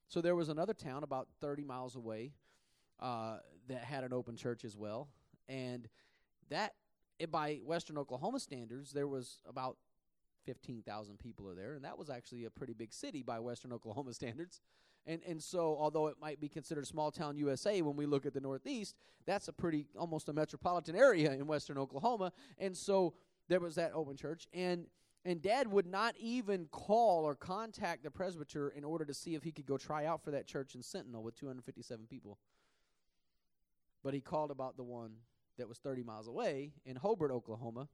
[0.08, 2.32] So there was another town about 30 miles away
[3.00, 5.08] uh, that had an open church as well.
[5.48, 5.88] And
[6.48, 6.74] that
[7.30, 9.76] by Western Oklahoma standards, there was about
[10.46, 14.14] 15,000 people are there, and that was actually a pretty big city by Western Oklahoma
[14.14, 14.60] standards.
[15.06, 18.34] And and so, although it might be considered small town USA when we look at
[18.34, 22.32] the Northeast, that's a pretty almost a metropolitan area in Western Oklahoma.
[22.58, 23.14] And so
[23.48, 24.86] there was that open church, and
[25.24, 29.42] and Dad would not even call or contact the presbyter in order to see if
[29.42, 32.38] he could go try out for that church in Sentinel with 257 people.
[34.04, 35.16] But he called about the one
[35.58, 37.88] that was 30 miles away in Hobart, Oklahoma.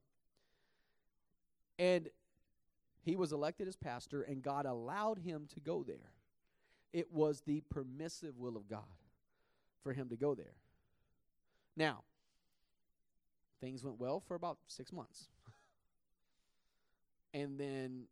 [1.79, 2.09] And
[3.03, 6.13] he was elected as pastor, and God allowed him to go there.
[6.93, 8.81] It was the permissive will of God
[9.83, 10.55] for him to go there.
[11.75, 12.03] Now,
[13.59, 15.27] things went well for about six months.
[17.33, 18.03] and then,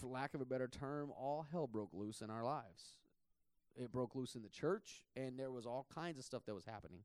[0.00, 2.94] for lack of a better term, all hell broke loose in our lives.
[3.76, 6.64] It broke loose in the church, and there was all kinds of stuff that was
[6.64, 7.00] happening.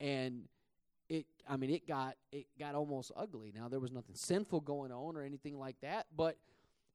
[0.00, 0.48] And
[1.08, 3.52] it I mean it got it got almost ugly.
[3.54, 6.36] Now there was nothing sinful going on or anything like that, but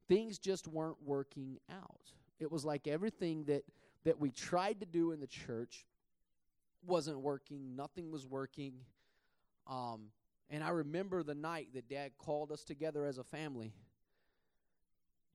[0.07, 2.12] things just weren't working out.
[2.39, 3.64] It was like everything that
[4.03, 5.86] that we tried to do in the church
[6.86, 7.76] wasn't working.
[7.76, 8.74] Nothing was working.
[9.68, 10.07] Um,
[10.49, 13.74] and I remember the night that Dad called us together as a family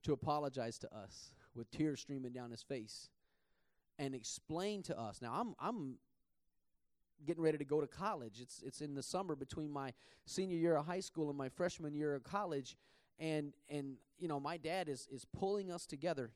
[0.02, 3.08] to apologize to us with tears streaming down his face
[3.98, 5.22] and explain to us.
[5.22, 5.94] Now I'm I'm
[7.24, 8.40] getting ready to go to college.
[8.40, 9.92] It's it's in the summer between my
[10.24, 12.76] senior year of high school and my freshman year of college
[13.18, 16.32] and and you know my dad is is pulling us together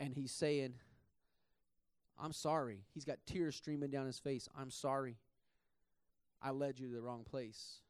[0.00, 0.74] and he's saying,
[2.20, 2.84] I'm sorry.
[2.94, 4.48] He's got tears streaming down his face.
[4.58, 5.16] I'm sorry.
[6.40, 7.80] I led you to the wrong place.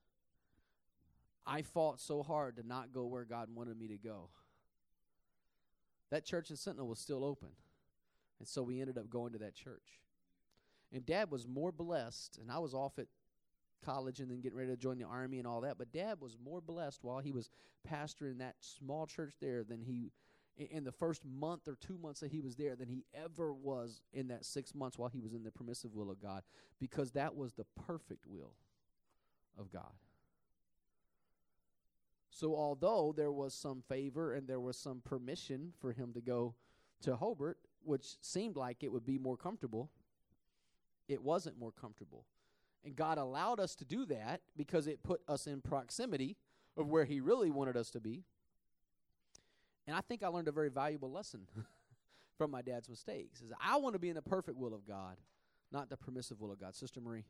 [1.47, 4.29] I fought so hard to not go where God wanted me to go.
[6.11, 7.51] That church in Sentinel was still open.
[8.39, 10.01] And so we ended up going to that church.
[10.93, 13.07] And dad was more blessed, and I was off at
[13.85, 15.79] college and then getting ready to join the army and all that.
[15.79, 17.51] But dad was more blessed while he was
[17.89, 20.13] pastoring that small church there than he
[20.57, 24.03] in the first month or two months that he was there than he ever was
[24.13, 26.43] in that six months while he was in the permissive will of God
[26.81, 28.55] because that was the perfect will
[29.57, 29.93] of God.
[32.31, 36.55] So, although there was some favor and there was some permission for him to go
[37.03, 39.91] to Hobart, which seemed like it would be more comfortable,
[41.09, 42.25] it wasn't more comfortable.
[42.85, 46.37] And God allowed us to do that because it put us in proximity
[46.77, 48.25] of where He really wanted us to be.
[49.87, 51.49] And I think I learned a very valuable lesson
[52.39, 53.41] from my dad's mistakes.
[53.41, 55.17] Is I want to be in the perfect will of God,
[55.73, 56.75] not the permissive will of God.
[56.75, 57.25] Sister Marie.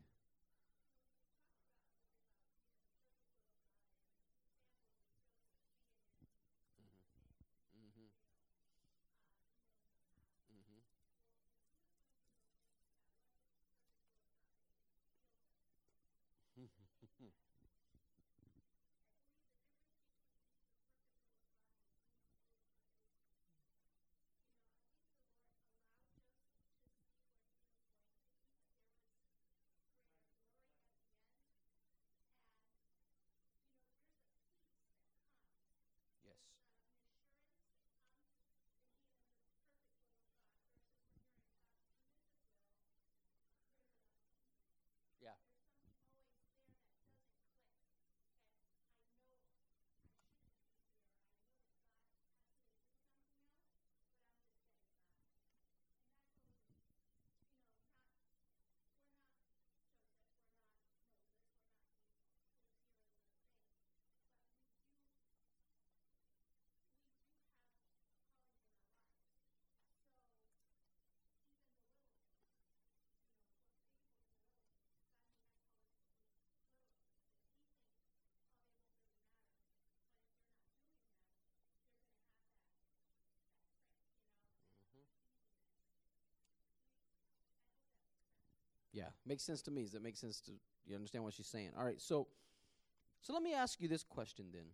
[88.99, 89.83] Yeah, makes sense to me.
[89.83, 90.51] Does that make sense to
[90.85, 91.69] you understand what she's saying?
[91.77, 92.27] All right, so
[93.21, 94.65] so let me ask you this question then.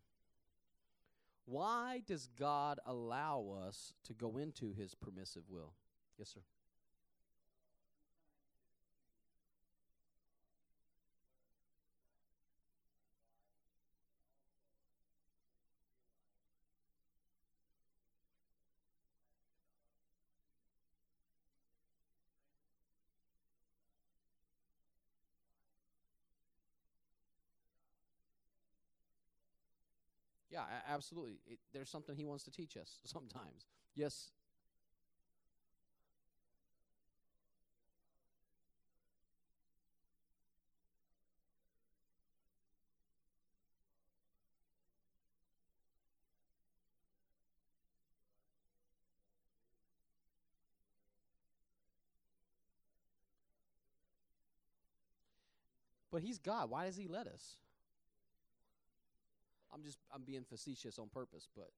[1.45, 5.73] Why does God allow us to go into his permissive will?
[6.17, 6.41] Yes, sir.
[30.55, 31.41] Yeah, absolutely.
[31.45, 33.65] It, there's something he wants to teach us sometimes.
[33.93, 34.29] Yes.
[56.13, 56.69] But he's God.
[56.69, 57.57] Why does he let us?
[59.75, 61.69] I'm just I'm being facetious on purpose, but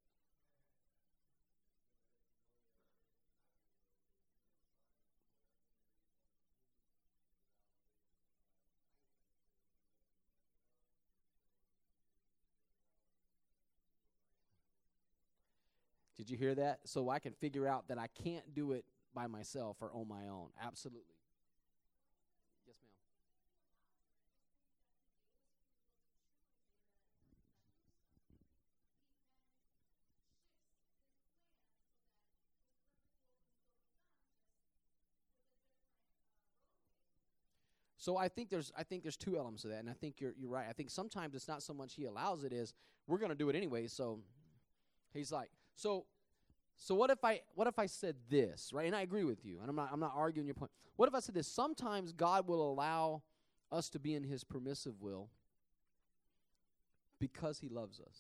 [16.18, 16.80] Did you hear that?
[16.86, 20.28] So I can figure out that I can't do it by myself or on my
[20.28, 20.50] own.
[20.62, 21.16] Absolutely.
[22.68, 22.92] Yes, ma'am.
[38.08, 40.32] So I think there's I think there's two elements of that, and I think you're
[40.40, 40.66] you're right.
[40.70, 42.74] I think sometimes it's not so much he allows it is
[43.06, 43.88] we're going to do it anyway.
[43.88, 44.20] So
[45.14, 46.06] he's like, so
[46.78, 48.86] so what if I what if I said this, right?
[48.86, 50.72] And I agree with you, and I'm not I'm not arguing your point.
[50.96, 51.50] What if I said this?
[51.50, 53.24] Sometimes God will allow
[53.74, 55.28] us to be in his permissive will
[57.20, 58.20] because he loves us.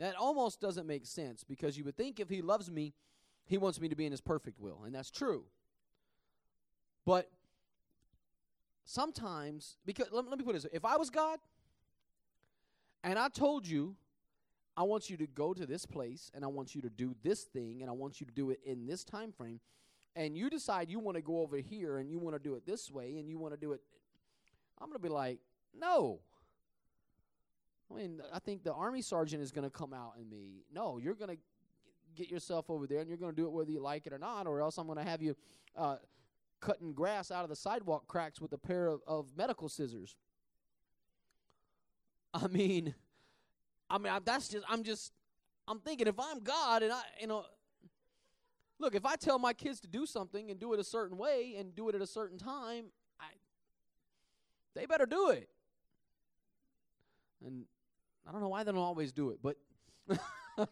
[0.00, 2.92] That almost doesn't make sense because you would think if he loves me,
[3.46, 5.44] he wants me to be in his perfect will, and that's true.
[7.08, 7.30] But
[8.84, 11.38] sometimes because let, let me put this, if I was God
[13.02, 13.96] and I told you
[14.76, 17.44] I want you to go to this place and I want you to do this
[17.44, 19.58] thing and I want you to do it in this time frame
[20.16, 22.66] and you decide you want to go over here and you want to do it
[22.66, 23.80] this way and you want to do it
[24.78, 25.38] I'm going to be like,
[25.74, 26.20] "No."
[27.90, 30.66] I mean, I think the army sergeant is going to come out in me.
[30.70, 31.38] No, you're going to
[32.14, 34.18] get yourself over there and you're going to do it whether you like it or
[34.18, 35.34] not or else I'm going to have you
[35.74, 35.96] uh,
[36.60, 40.16] cutting grass out of the sidewalk cracks with a pair of, of medical scissors.
[42.34, 42.94] I mean,
[43.90, 45.12] I mean, I, that's just, I'm just,
[45.66, 47.44] I'm thinking if I'm God and I, you know,
[48.78, 51.56] look, if I tell my kids to do something and do it a certain way
[51.58, 52.86] and do it at a certain time,
[53.20, 53.26] I,
[54.74, 55.48] they better do it.
[57.44, 57.64] And
[58.26, 59.56] I don't know why they don't always do it, but,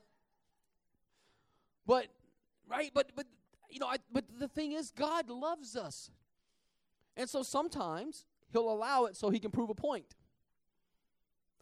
[1.87, 2.07] but,
[2.69, 3.27] right, but, but,
[3.71, 6.11] you know, I, but the thing is, God loves us.
[7.17, 10.15] And so sometimes He'll allow it so He can prove a point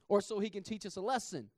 [0.09, 1.49] or so he can teach us a lesson.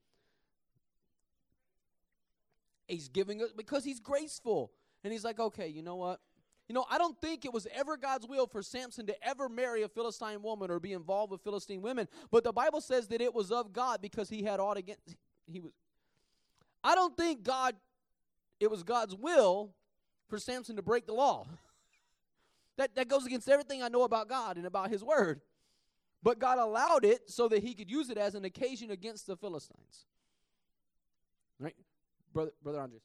[2.88, 4.72] He's giving us because he's graceful.
[5.02, 6.20] And he's like, okay, you know what?
[6.68, 9.82] You know, I don't think it was ever God's will for Samson to ever marry
[9.82, 13.32] a Philistine woman or be involved with Philistine women, but the Bible says that it
[13.32, 15.16] was of God because he had aught against
[15.46, 15.72] he was
[16.82, 17.76] I don't think God
[18.58, 19.74] it was God's will
[20.28, 21.46] for Samson to break the law.
[22.76, 25.40] that that goes against everything I know about God and about his word.
[26.22, 29.36] But God allowed it so that he could use it as an occasion against the
[29.36, 30.06] Philistines.
[31.58, 31.76] Right?
[32.32, 33.02] Brother, Brother Andres.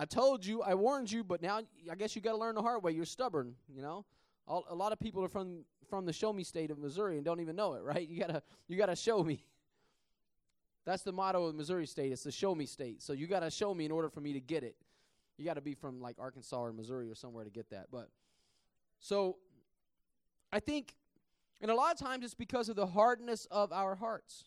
[0.00, 2.62] I told you, I warned you, but now I guess you got to learn the
[2.62, 2.92] hard way.
[2.92, 4.06] You're stubborn, you know.
[4.48, 7.24] All, a lot of people are from from the show me state of Missouri and
[7.24, 8.08] don't even know it, right?
[8.08, 9.44] You gotta you gotta show me.
[10.86, 12.12] That's the motto of Missouri State.
[12.12, 13.02] It's the show me state.
[13.02, 14.74] So you got to show me in order for me to get it.
[15.36, 17.88] You got to be from like Arkansas or Missouri or somewhere to get that.
[17.92, 18.08] But
[19.00, 19.36] so
[20.50, 20.94] I think,
[21.60, 24.44] and a lot of times it's because of the hardness of our hearts.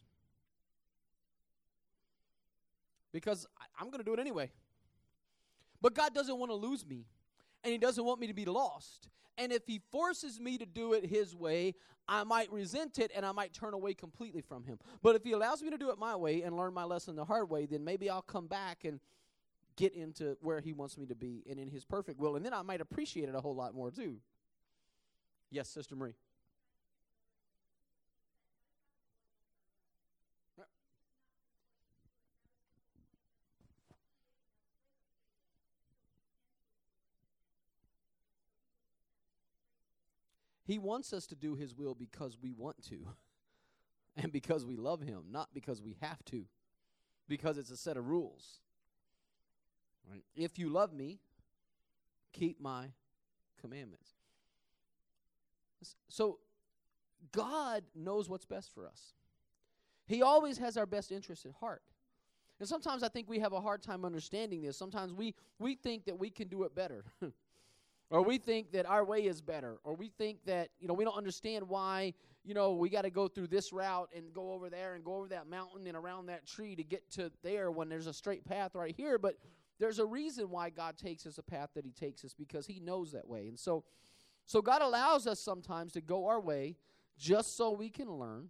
[3.12, 4.49] Because I, I'm to do it anyway.
[5.84, 7.05] But God doesn't want to lose me,
[7.63, 9.09] and He doesn't want me to be lost.
[9.38, 11.73] And if he forces me to do it his way,
[12.07, 14.77] I might resent it and I might turn away completely from him.
[15.01, 17.25] But if he allows me to do it my way and learn my lesson the
[17.25, 18.99] hard way, then maybe I'll come back and
[19.75, 22.36] get into where he wants me to be and in his perfect will.
[22.36, 24.17] And then I might appreciate it a whole lot more too.
[25.49, 26.15] Yes, Sister Marie.
[40.66, 43.07] He wants us to do His will because we want to
[44.16, 46.45] and because we love Him, not because we have to,
[47.28, 48.59] because it's a set of rules.
[50.09, 50.24] Right?
[50.36, 51.20] If you love me,
[52.34, 52.88] keep my
[53.61, 54.09] commandments.
[56.09, 56.39] So,
[57.32, 59.14] God knows what's best for us.
[60.05, 61.82] He always has our best interest at heart.
[62.59, 64.78] And sometimes I think we have a hard time understanding this.
[64.78, 67.05] Sometimes we, we think that we can do it better.
[68.10, 71.04] or we think that our way is better or we think that you know we
[71.04, 74.70] don't understand why you know we got to go through this route and go over
[74.70, 77.89] there and go over that mountain and around that tree to get to there when
[77.89, 79.36] there's a straight path right here but
[79.80, 82.80] there's a reason why god takes us a path that he takes us because he
[82.80, 83.84] knows that way and so
[84.45, 86.76] so god allows us sometimes to go our way
[87.18, 88.49] just so we can learn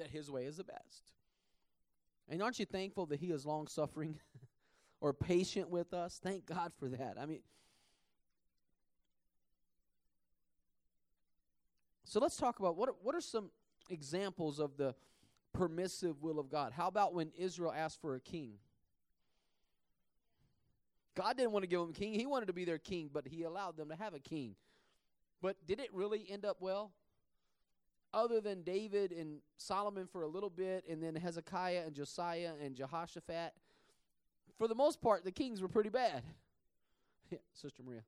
[0.00, 1.04] that His way is the best.
[2.28, 4.18] And aren't you thankful that He is long suffering
[5.00, 6.18] or patient with us?
[6.22, 7.16] Thank God for that.
[7.20, 7.40] I mean,
[12.10, 13.50] so let's talk about what what are some
[13.88, 14.96] examples of the
[15.52, 16.72] permissive will of God.
[16.72, 18.54] How about when Israel asked for a king?
[21.14, 22.12] God didn't want to give them a king.
[22.14, 24.56] He wanted to be their king, but he allowed them to have a king.
[25.40, 26.90] But did it really end up well?
[28.12, 32.74] Other than David and Solomon for a little bit, and then Hezekiah and Josiah and
[32.74, 33.52] Jehoshaphat,
[34.58, 36.24] for the most part, the kings were pretty bad.
[37.30, 38.02] Yeah, Sister Maria.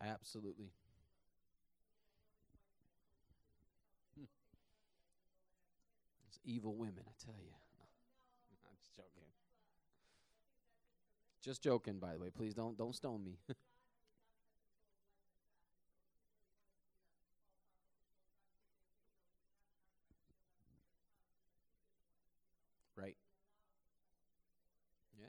[0.00, 0.72] Absolutely.
[4.16, 4.24] Hmm.
[6.28, 7.50] It's evil women, I tell you.
[7.78, 7.84] No,
[8.70, 9.24] I'm just joking.
[11.42, 12.30] Just joking, by the way.
[12.30, 13.38] Please don't don't stone me.
[22.96, 23.16] right.
[25.18, 25.26] Yeah.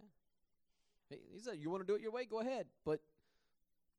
[1.09, 2.26] Hey, he said, "You want to do it your way?
[2.26, 3.01] Go ahead." But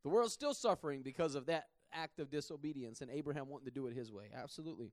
[0.03, 3.87] the world's still suffering because of that act of disobedience and Abraham wanting to do
[3.87, 4.31] it his way.
[4.35, 4.93] Absolutely.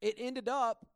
[0.00, 0.86] It ended up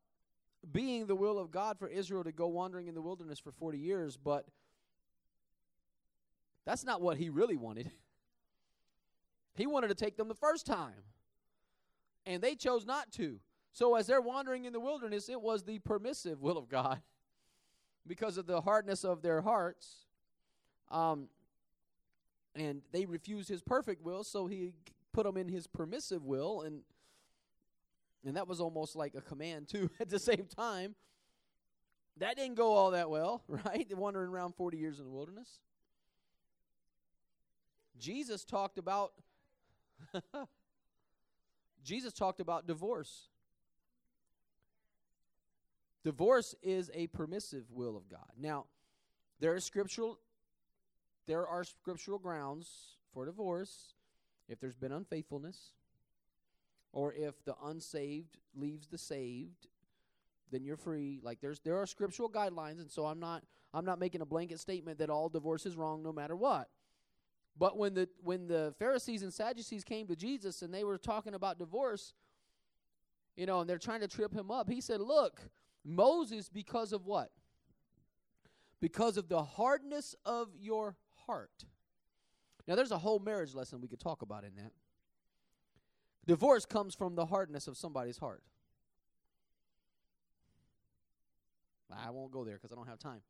[0.70, 3.78] being the will of God for Israel to go wandering in the wilderness for 40
[3.78, 4.46] years, but
[6.64, 7.90] that's not what he really wanted.
[9.54, 11.04] He wanted to take them the first time,
[12.24, 13.38] and they chose not to.
[13.74, 17.02] So, as they're wandering in the wilderness, it was the permissive will of God
[18.06, 20.06] because of the hardness of their hearts.
[20.90, 21.28] Um,
[22.54, 24.74] and they refused his perfect will, so he
[25.12, 26.82] put them in his permissive will, and
[28.24, 29.90] and that was almost like a command too.
[30.00, 30.94] At the same time,
[32.18, 33.86] that didn't go all that well, right?
[33.88, 35.60] They Wandering around forty years in the wilderness.
[37.98, 39.12] Jesus talked about
[41.84, 43.28] Jesus talked about divorce.
[46.04, 48.32] Divorce is a permissive will of God.
[48.36, 48.66] Now,
[49.38, 50.18] there is scriptural
[51.26, 53.94] there are scriptural grounds for divorce
[54.48, 55.72] if there's been unfaithfulness
[56.92, 59.68] or if the unsaved leaves the saved
[60.50, 61.18] then you're free.
[61.22, 63.42] Like there's there are scriptural guidelines and so I'm not
[63.74, 66.68] I'm not making a blanket statement that all divorce is wrong no matter what.
[67.58, 71.34] But when the when the Pharisees and Sadducees came to Jesus and they were talking
[71.34, 72.12] about divorce
[73.36, 75.40] you know and they're trying to trip him up he said look
[75.84, 77.30] Moses because of what?
[78.80, 80.96] Because of the hardness of your
[81.32, 81.64] heart.
[82.68, 84.72] Now, there's a whole marriage lesson we could talk about in that.
[86.26, 88.42] Divorce comes from the hardness of somebody's heart.
[91.90, 93.22] I won't go there because I don't have time.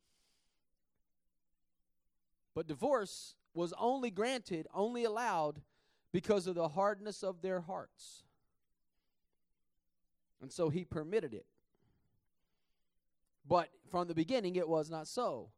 [2.55, 5.63] But divorce was only granted, only allowed
[6.13, 8.25] because of the hardness of their hearts.
[10.41, 11.47] And so he permitted it.
[13.49, 15.51] But from the beginning, it was not so.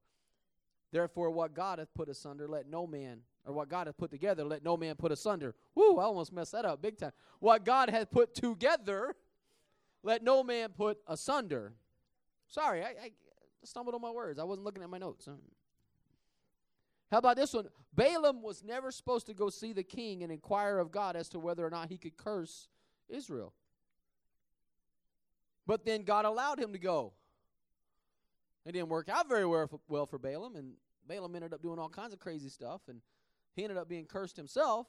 [0.95, 4.45] Therefore, what God hath put asunder, let no man, or what God hath put together,
[4.45, 5.57] let no man put asunder.
[5.75, 7.11] Woo, I almost messed that up big time.
[7.41, 9.17] What God hath put together,
[10.05, 11.73] let no man put asunder.
[12.47, 13.11] Sorry, I, I
[13.65, 14.39] stumbled on my words.
[14.39, 15.29] I wasn't looking at my notes.
[17.11, 17.67] How about this one?
[17.93, 21.41] Balaam was never supposed to go see the king and inquire of God as to
[21.41, 22.69] whether or not he could curse
[23.09, 23.53] Israel.
[25.67, 27.15] But then God allowed him to go.
[28.65, 30.75] It didn't work out very well for, well for Balaam, and
[31.07, 33.01] Balaam ended up doing all kinds of crazy stuff, and
[33.55, 34.87] he ended up being cursed himself.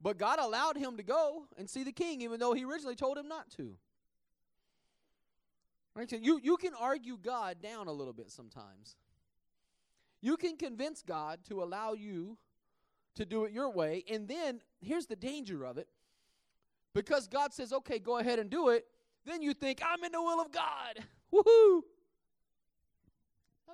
[0.00, 3.16] But God allowed him to go and see the king, even though he originally told
[3.16, 3.76] him not to.
[5.94, 6.10] Right?
[6.10, 8.96] So you, you can argue God down a little bit sometimes.
[10.20, 12.36] You can convince God to allow you
[13.14, 15.88] to do it your way, and then here's the danger of it.
[16.94, 18.86] Because God says, okay, go ahead and do it,
[19.24, 21.04] then you think, I'm in the will of God.
[21.32, 21.82] Woohoo!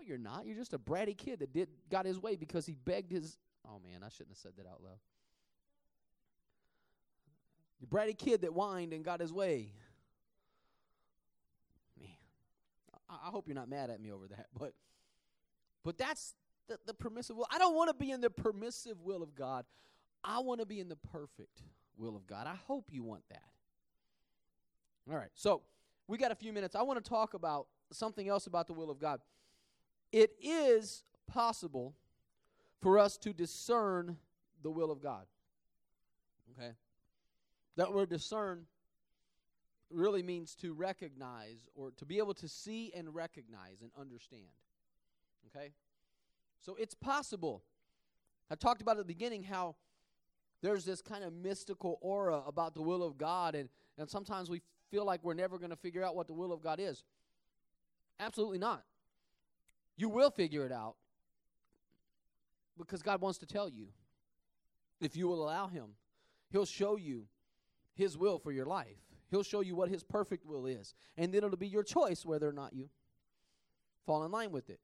[0.07, 0.47] You're not.
[0.47, 3.39] You're just a bratty kid that did got his way because he begged his.
[3.67, 4.99] Oh man, I shouldn't have said that out loud.
[7.81, 9.73] The bratty kid that whined and got his way.
[11.99, 12.11] Man,
[13.09, 14.75] I, I hope you're not mad at me over that, but
[15.83, 16.35] but that's
[16.69, 17.47] the, the permissive will.
[17.51, 19.65] I don't want to be in the permissive will of God.
[20.23, 21.63] I want to be in the perfect
[21.97, 22.47] will of God.
[22.47, 23.43] I hope you want that.
[25.11, 25.63] All right, so
[26.07, 26.77] we got a few minutes.
[26.77, 29.21] I want to talk about something else about the will of God.
[30.13, 31.95] It is possible
[32.81, 34.17] for us to discern
[34.63, 35.27] the will of God.
[36.53, 36.73] Okay?
[37.77, 38.67] That word discern
[39.91, 44.43] really means to recognize or to be able to see and recognize and understand.
[45.49, 45.73] Okay?
[46.61, 47.63] So it's possible.
[48.51, 49.77] I talked about at the beginning how
[50.63, 54.61] there's this kind of mystical aura about the will of God, and, and sometimes we
[54.91, 57.03] feel like we're never going to figure out what the will of God is.
[58.19, 58.85] Absolutely not.
[60.01, 60.95] You will figure it out
[62.79, 63.89] because God wants to tell you.
[64.99, 65.89] If you will allow Him,
[66.51, 67.27] He'll show you
[67.95, 68.97] His will for your life.
[69.31, 70.95] He'll show you what His perfect will is.
[71.19, 72.89] And then it'll be your choice whether or not you
[74.07, 74.81] fall in line with it.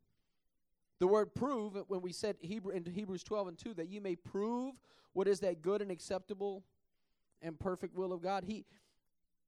[0.98, 4.16] The word prove, when we said Hebrew, in Hebrews 12 and 2, that you may
[4.16, 4.74] prove
[5.14, 6.62] what is that good and acceptable
[7.40, 8.66] and perfect will of God, he,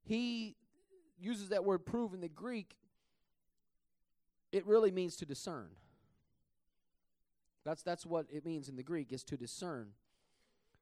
[0.03, 0.57] he
[1.21, 2.75] uses that word prove in the Greek.
[4.53, 5.69] It really means to discern.
[7.65, 9.89] That's, that's what it means in the Greek, is to discern.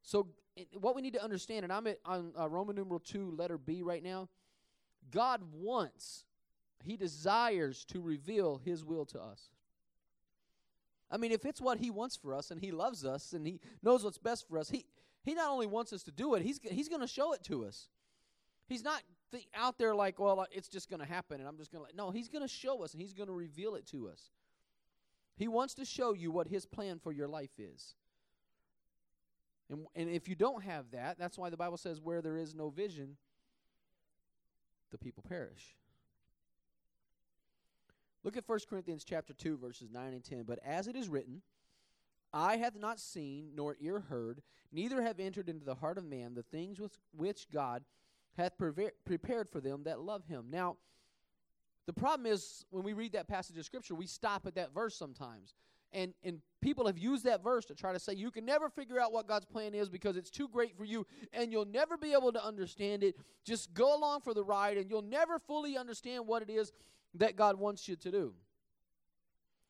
[0.02, 3.34] So, it, what we need to understand, and I'm at, on uh, Roman numeral 2,
[3.36, 4.28] letter B right now,
[5.10, 6.24] God wants,
[6.84, 9.50] He desires to reveal His will to us.
[11.10, 13.60] I mean, if it's what He wants for us and He loves us and He
[13.82, 14.86] knows what's best for us, He,
[15.24, 17.64] he not only wants us to do it, He's, he's going to show it to
[17.64, 17.88] us.
[18.68, 19.02] He's not
[19.32, 21.96] th- out there like, well, it's just going to happen and I'm just going to.
[21.96, 24.30] No, He's going to show us and He's going to reveal it to us.
[25.36, 27.94] He wants to show you what His plan for your life is.
[29.68, 32.54] And, and if you don't have that, that's why the Bible says, where there is
[32.54, 33.16] no vision,
[34.90, 35.76] the people perish.
[38.22, 40.44] Look at 1 Corinthians chapter 2 verses 9 and 10.
[40.44, 41.42] But as it is written,
[42.32, 46.34] eye hath not seen nor ear heard, neither have entered into the heart of man
[46.34, 47.84] the things with which God
[48.36, 50.46] hath prepared for them that love him.
[50.50, 50.76] Now,
[51.86, 54.96] the problem is when we read that passage of scripture, we stop at that verse
[54.96, 55.54] sometimes.
[55.92, 59.00] And and people have used that verse to try to say you can never figure
[59.00, 62.12] out what God's plan is because it's too great for you and you'll never be
[62.12, 63.14] able to understand it.
[63.44, 66.72] Just go along for the ride and you'll never fully understand what it is
[67.14, 68.34] that God wants you to do.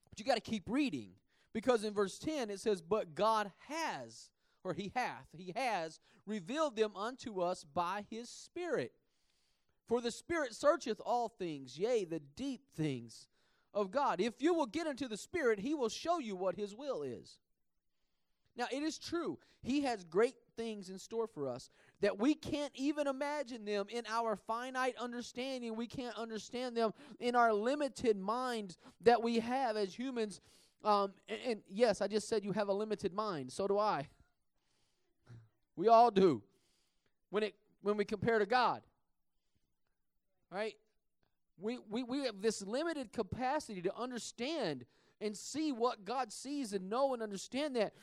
[0.09, 1.11] But you got to keep reading
[1.53, 4.31] because in verse 10 it says, But God has,
[4.67, 8.93] or He hath, He has revealed them unto us by His Spirit.
[9.87, 13.29] For the Spirit searcheth all things, yea, the deep things
[13.73, 14.21] of God.
[14.21, 17.39] If you will get into the Spirit, He will show you what His will is.
[18.57, 22.73] Now, it is true, He has great things in store for us that we can't
[22.75, 25.77] even imagine them in our finite understanding.
[25.77, 30.41] We can't understand them in our limited minds that we have as humans.
[30.83, 33.53] Um, and, and yes, I just said you have a limited mind.
[33.53, 34.09] So do I.
[35.77, 36.43] We all do.
[37.31, 38.83] When it when we compare to God.
[40.51, 40.75] Right?
[41.59, 44.85] We, we, we have this limited capacity to understand
[45.21, 47.95] and see what God sees and know and understand that.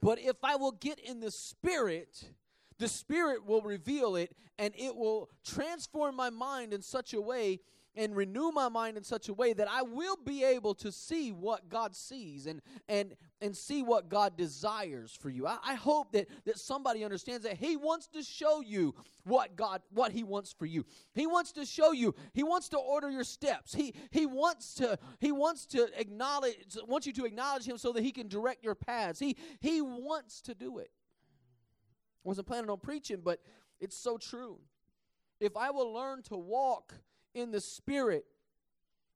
[0.00, 2.30] But if I will get in the Spirit,
[2.78, 7.60] the Spirit will reveal it and it will transform my mind in such a way
[7.94, 11.30] and renew my mind in such a way that I will be able to see
[11.30, 15.46] what God sees and and and see what God desires for you.
[15.46, 19.82] I, I, hope that that somebody understands that He wants to show you what God
[19.90, 20.84] what He wants for you.
[21.14, 22.14] He wants to show you.
[22.32, 23.74] He wants to order your steps.
[23.74, 28.02] He He wants to He wants to acknowledge wants you to acknowledge Him so that
[28.02, 29.18] He can direct your paths.
[29.18, 30.90] He He wants to do it.
[32.24, 33.40] I wasn't planning on preaching, but
[33.80, 34.58] it's so true.
[35.40, 36.94] If I will learn to walk
[37.34, 38.24] in the Spirit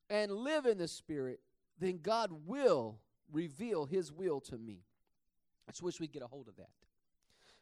[0.08, 1.40] and live in the Spirit,
[1.78, 2.98] then God will
[3.32, 4.82] reveal His will to me.
[5.68, 6.70] I just wish we'd get a hold of that.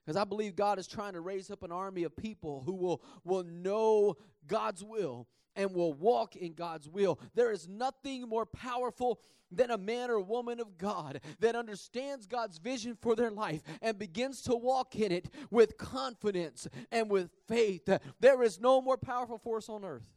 [0.05, 3.03] Because I believe God is trying to raise up an army of people who will,
[3.25, 5.27] will know God's will
[5.57, 7.19] and will walk in God's will.
[7.35, 12.59] There is nothing more powerful than a man or woman of God that understands God's
[12.59, 17.89] vision for their life and begins to walk in it with confidence and with faith.
[18.21, 20.11] There is no more powerful force on earth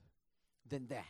[0.70, 1.06] than that.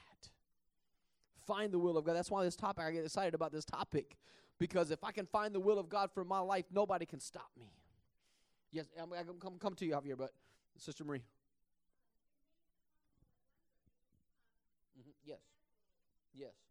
[1.45, 2.15] Find the will of God.
[2.15, 4.17] That's why this topic, I get excited about this topic
[4.59, 7.49] because if I can find the will of God for my life, nobody can stop
[7.57, 7.71] me.
[8.71, 10.31] Yes, I'm, I'm come, come to you, Javier, but
[10.77, 11.23] Sister Marie.
[14.99, 15.11] Mm-hmm.
[15.23, 15.39] Yes.
[16.33, 16.66] Yes.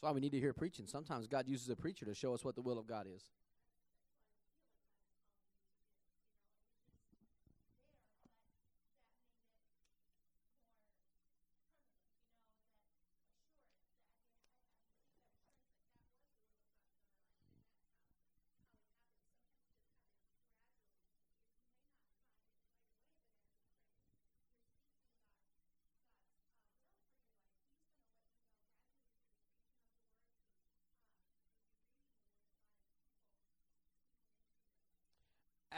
[0.00, 0.86] That's why we need to hear preaching.
[0.86, 3.28] Sometimes God uses a preacher to show us what the will of God is.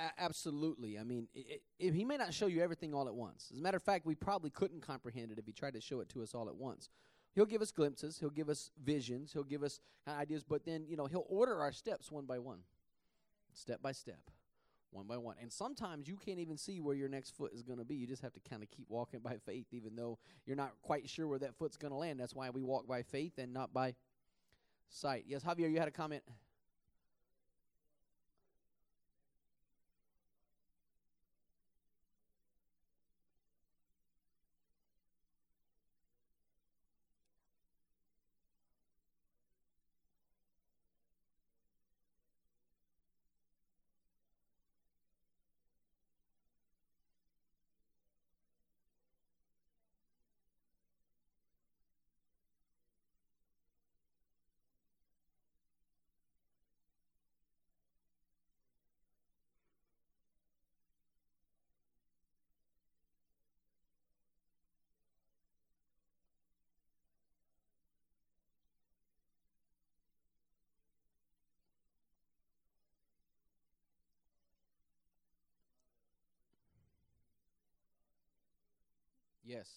[0.02, 0.98] A- absolutely.
[0.98, 3.50] I mean, it, it, he may not show you everything all at once.
[3.52, 6.00] As a matter of fact, we probably couldn't comprehend it if he tried to show
[6.00, 6.90] it to us all at once.
[7.34, 8.18] He'll give us glimpses.
[8.18, 9.32] He'll give us visions.
[9.32, 10.44] He'll give us ideas.
[10.44, 12.58] But then, you know, he'll order our steps one by one,
[13.54, 14.20] step by step,
[14.90, 15.36] one by one.
[15.40, 17.94] And sometimes you can't even see where your next foot is going to be.
[17.94, 21.08] You just have to kind of keep walking by faith, even though you're not quite
[21.08, 22.18] sure where that foot's going to land.
[22.18, 23.94] That's why we walk by faith and not by
[24.90, 25.24] sight.
[25.26, 26.22] Yes, Javier, you had a comment.
[79.44, 79.68] Yes.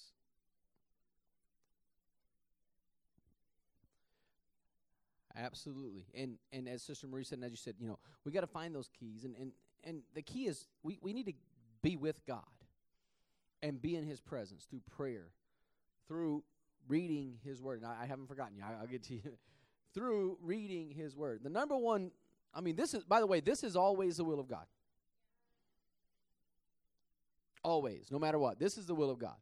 [5.37, 6.05] Absolutely.
[6.13, 8.47] And and as Sister Marie said, and as you said, you know, we got to
[8.47, 9.25] find those keys.
[9.25, 9.51] And, and,
[9.83, 11.33] and the key is we, we need to
[11.81, 12.43] be with God
[13.61, 15.27] and be in His presence through prayer,
[16.07, 16.43] through
[16.87, 17.81] reading His Word.
[17.81, 18.63] And I, I haven't forgotten you.
[18.63, 19.21] I, I'll get to you.
[19.93, 21.41] through reading His Word.
[21.43, 22.11] The number one,
[22.53, 24.65] I mean, this is, by the way, this is always the will of God.
[27.63, 28.59] Always, no matter what.
[28.59, 29.35] This is the will of God.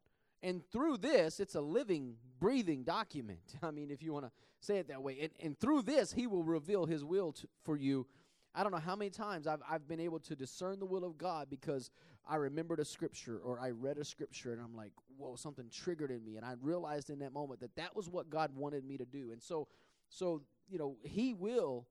[0.44, 3.40] And through this, it's a living, breathing document.
[3.62, 5.18] I mean, if you want to say it that way.
[5.22, 8.06] And, and through this, He will reveal His will to, for you.
[8.54, 11.18] I don't know how many times I've, I've been able to discern the will of
[11.18, 11.90] God because
[12.28, 16.10] I remembered a scripture or I read a scripture and I'm like, whoa, something triggered
[16.10, 16.36] in me.
[16.36, 19.32] And I realized in that moment that that was what God wanted me to do.
[19.32, 19.66] And so,
[20.08, 21.86] so you know, He will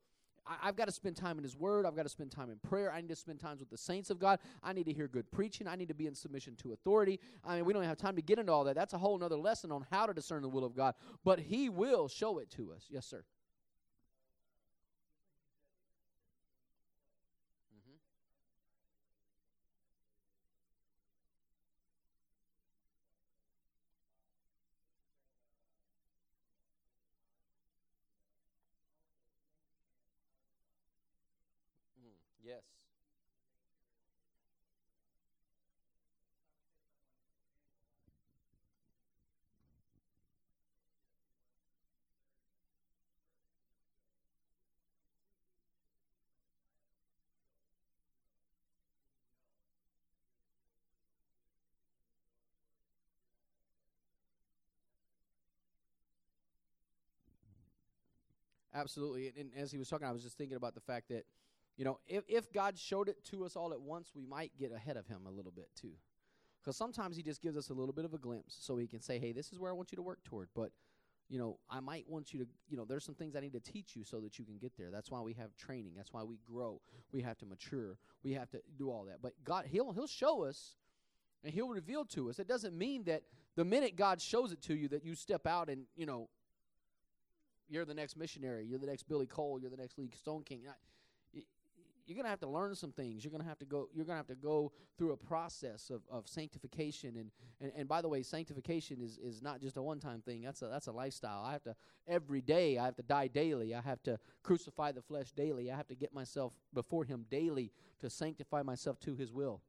[0.46, 1.86] I, have got to spend time in His Word.
[1.86, 2.92] I've got to spend time in prayer.
[2.92, 4.40] I need to spend times with the saints of God.
[4.64, 5.68] I need to hear good preaching.
[5.68, 7.20] I need to be in submission to authority.
[7.46, 8.76] I mean, we don't have time to get into all that.
[8.76, 10.96] That's a whole other lesson on how to discern the will of God.
[11.24, 12.86] But He will show it to us.
[12.90, 13.24] Yes, sir.
[17.76, 17.98] Mm-hmm.
[32.00, 32.64] Mm, yes.
[58.74, 59.28] Absolutely.
[59.28, 61.26] And, and as he was talking, I was just thinking about the fact that,
[61.78, 64.72] you know, if, if God showed it to us all at once, we might get
[64.72, 65.94] ahead of him a little bit too.
[66.62, 69.02] Because sometimes he just gives us a little bit of a glimpse so he can
[69.02, 70.48] say, hey, this is where I want you to work toward.
[70.56, 70.72] But,
[71.28, 73.60] you know, I might want you to, you know, there's some things I need to
[73.60, 74.90] teach you so that you can get there.
[74.90, 75.94] That's why we have training.
[75.98, 76.80] That's why we grow.
[77.12, 77.98] We have to mature.
[78.24, 79.22] We have to do all that.
[79.22, 80.76] But God, he'll, he'll show us
[81.44, 82.40] and he'll reveal to us.
[82.40, 83.24] It doesn't mean that
[83.56, 86.30] the minute God shows it to you that you step out and, you know,
[87.68, 88.66] you're the next missionary.
[88.66, 89.60] You're the next Billy Cole.
[89.60, 90.62] You're the next Lee Stoneking.
[92.06, 93.24] You're gonna have to learn some things.
[93.24, 93.88] You're gonna have to go.
[93.94, 97.16] You're gonna have to go through a process of, of sanctification.
[97.18, 97.32] And,
[97.62, 100.42] and and by the way, sanctification is is not just a one time thing.
[100.42, 101.44] That's a that's a lifestyle.
[101.44, 101.76] I have to
[102.08, 102.78] every day.
[102.78, 103.74] I have to die daily.
[103.74, 105.72] I have to crucify the flesh daily.
[105.72, 109.62] I have to get myself before Him daily to sanctify myself to His will.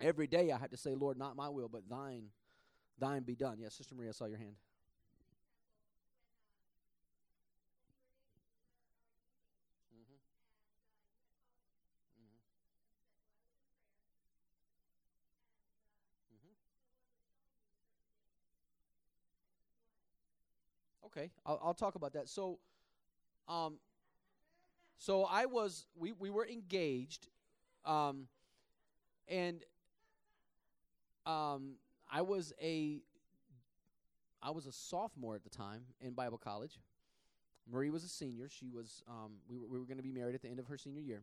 [0.00, 2.24] Every day I have to say, Lord, not my will, but Thine,
[2.98, 3.58] Thine be done.
[3.60, 4.56] Yes, Sister Maria, I saw your hand.
[21.16, 22.28] Okay, I'll, I'll talk about that.
[22.28, 22.58] So,
[23.48, 23.78] um,
[24.98, 27.28] so I was we we were engaged,
[27.84, 28.26] um,
[29.28, 29.62] and
[31.26, 31.74] um,
[32.10, 33.00] I was a
[34.42, 36.80] I was a sophomore at the time in Bible college.
[37.70, 38.48] Marie was a senior.
[38.48, 40.66] She was um, we were we were going to be married at the end of
[40.66, 41.22] her senior year,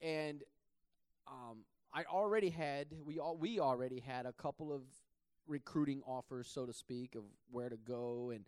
[0.00, 0.42] and
[1.26, 4.82] um, I already had we all we already had a couple of
[5.48, 8.44] recruiting offers, so to speak, of where to go and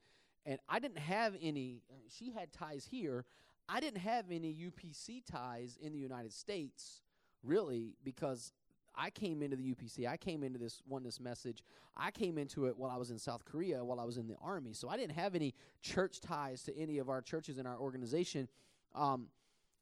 [0.47, 1.83] and I didn't have any.
[2.09, 3.25] She had ties here.
[3.69, 7.03] I didn't have any UPC ties in the United States
[7.43, 8.53] really because
[8.95, 10.07] I came into the UPC.
[10.07, 11.63] I came into this oneness message.
[11.97, 14.37] I came into it while I was in South Korea, while I was in the
[14.43, 14.73] army.
[14.75, 18.49] So I didn't have any church ties to any of our churches in our organization.
[18.95, 19.29] Um,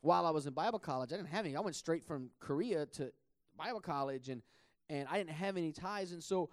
[0.03, 1.57] while I was in Bible college, I didn't have any.
[1.57, 3.13] I went straight from Korea to
[3.57, 4.43] Bible college, and
[4.89, 6.13] and I didn't have any ties.
[6.13, 6.51] And so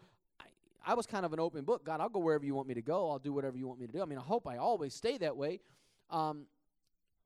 [0.88, 1.85] I, was kind of an open book.
[1.85, 3.09] God, I'll go wherever you want me to go.
[3.09, 4.01] I'll do whatever you want me to do.
[4.01, 5.59] I mean, I hope I always stay that way.
[6.09, 6.45] Um,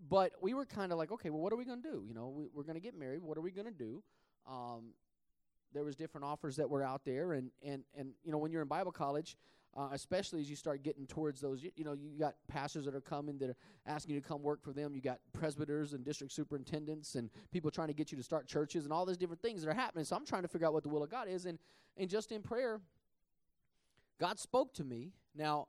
[0.09, 2.03] but we were kind of like, okay, well, what are we going to do?
[2.07, 3.22] You know, we, are going to get married.
[3.22, 4.03] What are we going to do?
[4.49, 4.93] Um,
[5.74, 8.62] there was different offers that were out there, and and and you know, when you're
[8.62, 9.38] in Bible college,
[9.78, 12.93] uh, especially as you start getting towards those, you, you, know, you got pastors that
[12.93, 13.55] are coming that are
[13.86, 14.93] asking you to come work for them.
[14.93, 18.84] You got presbyters and district superintendents and people trying to get you to start churches
[18.84, 20.03] and all these different things that are happening.
[20.03, 21.57] So I'm trying to figure out what the will of God is, and
[21.97, 22.82] and just in prayer,
[24.22, 25.14] God spoke to me.
[25.36, 25.68] Now,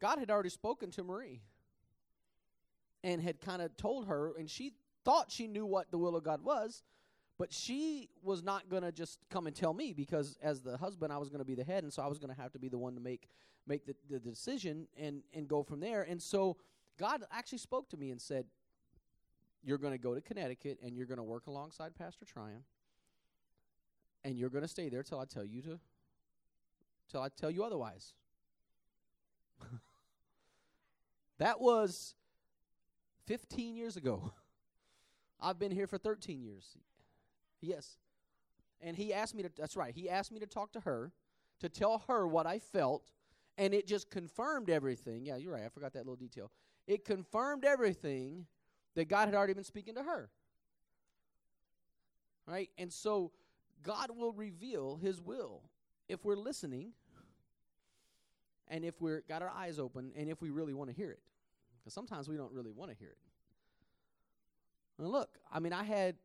[0.00, 1.42] God had already spoken to Marie
[3.02, 6.22] and had kind of told her, and she thought she knew what the will of
[6.22, 6.84] God was,
[7.36, 11.12] but she was not going to just come and tell me because as the husband,
[11.12, 12.60] I was going to be the head, and so I was going to have to
[12.60, 13.28] be the one to make
[13.66, 16.02] make the, the decision and and go from there.
[16.02, 16.56] And so
[16.96, 18.46] God actually spoke to me and said,
[19.64, 22.62] "You're going to go to Connecticut and you're going to work alongside Pastor Tryon,
[24.22, 25.80] and you're going to stay there till I tell you to,
[27.14, 28.12] till I tell you otherwise."
[31.38, 32.16] that was
[33.26, 34.32] 15 years ago.
[35.40, 36.76] I've been here for 13 years.
[37.60, 37.98] Yes.
[38.80, 41.12] And he asked me to, that's right, he asked me to talk to her,
[41.60, 43.12] to tell her what I felt,
[43.56, 45.24] and it just confirmed everything.
[45.24, 46.50] Yeah, you're right, I forgot that little detail.
[46.86, 48.46] It confirmed everything
[48.94, 50.30] that God had already been speaking to her.
[52.46, 52.70] Right?
[52.76, 53.32] And so
[53.82, 55.62] God will reveal his will
[56.08, 56.92] if we're listening
[58.68, 61.20] and if we're got our eyes open and if we really want to hear it.
[61.80, 63.18] Because sometimes we don't really want to hear it.
[64.98, 66.16] And look, I mean, I had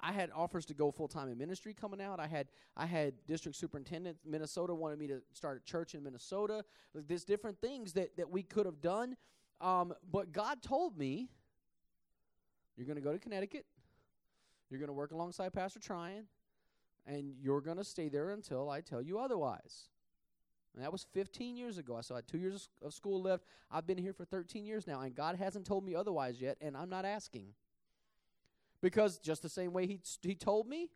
[0.00, 2.18] I had offers to go full time in ministry coming out.
[2.18, 6.64] I had I had district superintendent Minnesota wanted me to start a church in Minnesota.
[6.94, 9.16] like, There's different things that that we could have done,
[9.60, 11.30] um, but God told me,
[12.76, 13.64] "You're going to go to Connecticut.
[14.68, 16.26] You're going to work alongside Pastor Tryon,
[17.06, 19.88] and you're going to stay there until I tell you otherwise."
[20.74, 21.96] And that was 15 years ago.
[21.96, 23.44] I had two years of school left.
[23.70, 26.76] I've been here for 13 years now, and God hasn't told me otherwise yet, and
[26.76, 27.48] I'm not asking.
[28.80, 30.88] Because just the same way he, he told me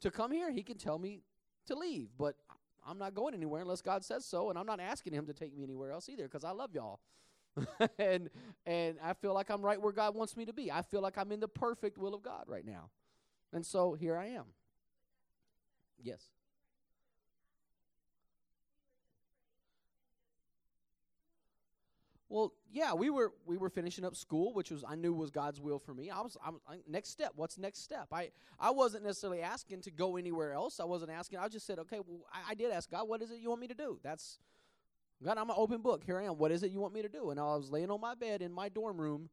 [0.00, 1.22] to come here, he can tell me
[1.66, 2.08] to leave.
[2.16, 2.36] But
[2.86, 5.54] I'm not going anywhere unless God says so, and I'm not asking him to take
[5.54, 7.00] me anywhere else either because I love y'all.
[7.98, 8.30] and
[8.64, 10.70] and I feel like I'm right where God wants me to be.
[10.70, 12.90] I feel like I'm in the perfect will of God right now.
[13.52, 14.44] And so here I am.
[16.02, 16.22] Yes.
[22.30, 25.60] Well, yeah, we were we were finishing up school, which was I knew was God's
[25.60, 26.10] will for me.
[26.10, 27.32] I was I'm, next step.
[27.34, 28.06] What's next step?
[28.12, 30.78] I I wasn't necessarily asking to go anywhere else.
[30.78, 31.40] I wasn't asking.
[31.40, 33.60] I just said, okay, well, I, I did ask God, what is it you want
[33.60, 33.98] me to do?
[34.04, 34.38] That's
[35.24, 35.38] God.
[35.38, 36.04] I'm an open book.
[36.04, 36.38] Here I am.
[36.38, 37.30] What is it you want me to do?
[37.30, 39.28] And I was laying on my bed in my dorm room.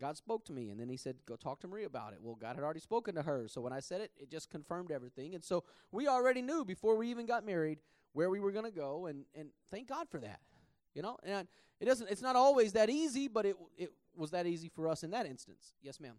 [0.00, 2.36] God spoke to me, and then He said, "Go talk to Marie about it." Well,
[2.36, 5.34] God had already spoken to her, so when I said it, it just confirmed everything.
[5.34, 7.80] And so we already knew before we even got married
[8.14, 10.40] where we were going to go, and and thank God for that.
[10.94, 11.48] You know, and
[11.80, 12.10] it doesn't.
[12.10, 15.26] It's not always that easy, but it it was that easy for us in that
[15.26, 15.74] instance.
[15.82, 16.14] Yes, ma'am.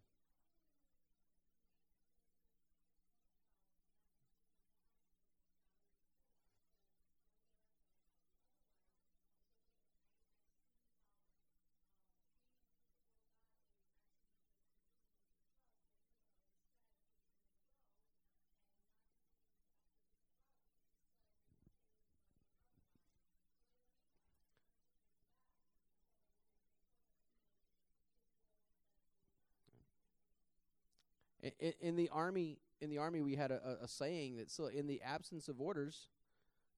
[31.60, 34.88] In, in the army, in the army, we had a, a, saying that so in
[34.88, 36.08] the absence of orders,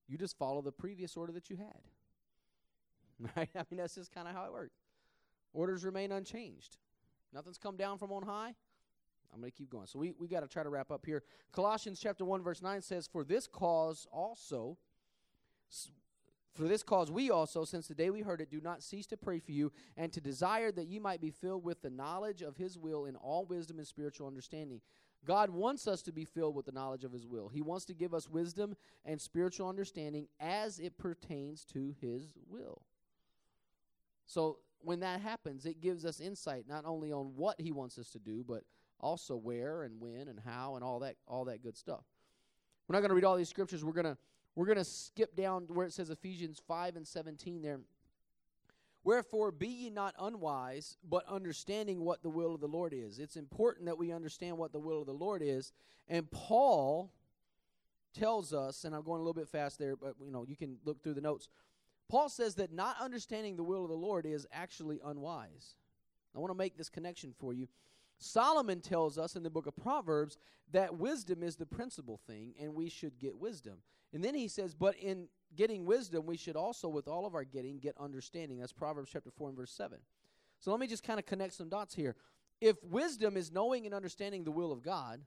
[0.08, 1.82] you just follow the previous order that you had.
[3.36, 3.50] Right?
[3.56, 4.78] I mean, that's just kind of how it worked.
[5.52, 6.78] Orders remain unchanged.
[7.34, 8.54] Nothing's come down from on high.
[9.34, 9.88] I'm going to keep going.
[9.88, 11.24] So we, we got to try to wrap up here.
[11.52, 14.78] Colossians chapter 1 verse 9 says, "For this cause also
[16.58, 19.18] for this cause we also, since the day we heard it, do not cease to
[19.18, 22.58] pray for you, and to desire that ye might be filled with the knowledge of
[22.58, 24.82] his will in all wisdom and spiritual understanding.
[25.26, 27.50] God wants us to be filled with the knowledge of his will.
[27.50, 28.76] He wants to give us wisdom
[29.06, 32.82] and spiritual understanding as it pertains to his will.
[34.26, 38.10] So when that happens, it gives us insight not only on what he wants us
[38.12, 38.64] to do, but
[39.00, 42.04] also where and when and how and all that all that good stuff.
[42.88, 43.84] We're not going to read all these scriptures.
[43.84, 44.18] We're going to
[44.58, 47.80] we're going to skip down where it says Ephesians 5 and 17 there,
[49.04, 53.20] Wherefore, be ye not unwise, but understanding what the will of the Lord is.
[53.20, 55.72] It's important that we understand what the will of the Lord is.
[56.10, 57.12] And Paul
[58.18, 60.78] tells us, and I'm going a little bit fast there, but you know, you can
[60.84, 61.48] look through the notes.
[62.10, 65.76] Paul says that not understanding the will of the Lord is actually unwise.
[66.36, 67.68] I want to make this connection for you.
[68.20, 70.38] Solomon tells us in the book of Proverbs
[70.72, 73.78] that wisdom is the principal thing, and we should get wisdom.
[74.14, 77.44] And then he says, But in getting wisdom, we should also, with all of our
[77.44, 78.60] getting, get understanding.
[78.60, 79.98] That's Proverbs chapter 4 and verse 7.
[80.60, 82.16] So let me just kind of connect some dots here.
[82.60, 85.22] If wisdom is knowing and understanding the will of God,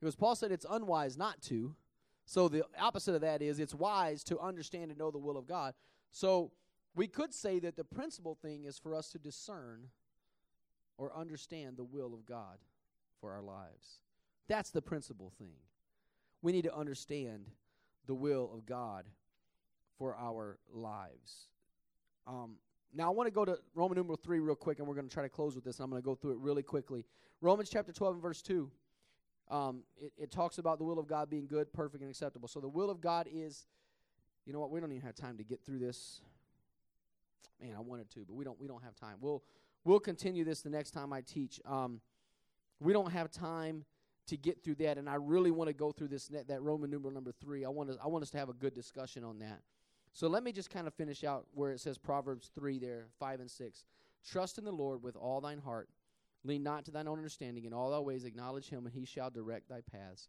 [0.00, 1.76] because Paul said it's unwise not to,
[2.24, 5.46] so the opposite of that is it's wise to understand and know the will of
[5.46, 5.74] God.
[6.10, 6.50] So
[6.94, 9.88] we could say that the principal thing is for us to discern
[10.98, 12.58] or understand the will of God
[13.20, 14.00] for our lives.
[14.48, 15.56] That's the principal thing.
[16.42, 17.46] We need to understand
[18.06, 19.06] the will of God
[19.98, 21.46] for our lives.
[22.26, 22.56] Um,
[22.94, 25.12] now, I want to go to Roman numeral 3 real quick, and we're going to
[25.12, 25.78] try to close with this.
[25.78, 27.04] And I'm going to go through it really quickly.
[27.40, 28.70] Romans chapter 12 and verse 2.
[29.50, 32.48] Um, it, it talks about the will of God being good, perfect, and acceptable.
[32.48, 33.66] So the will of God is,
[34.46, 34.70] you know what?
[34.70, 36.20] We don't even have time to get through this.
[37.60, 38.58] Man, I wanted to, but we don't.
[38.60, 39.16] We don't have time.
[39.20, 39.42] We'll
[39.84, 41.60] we'll continue this the next time I teach.
[41.66, 42.00] Um,
[42.80, 43.84] we don't have time
[44.26, 47.12] to get through that, and I really want to go through this that Roman numeral
[47.12, 47.64] number three.
[47.64, 49.60] I want I want us to have a good discussion on that.
[50.12, 53.40] So let me just kind of finish out where it says Proverbs three there, five
[53.40, 53.84] and six.
[54.24, 55.88] Trust in the Lord with all thine heart.
[56.44, 57.64] Lean not to thine own understanding.
[57.64, 60.28] In all thy ways acknowledge him, and he shall direct thy paths.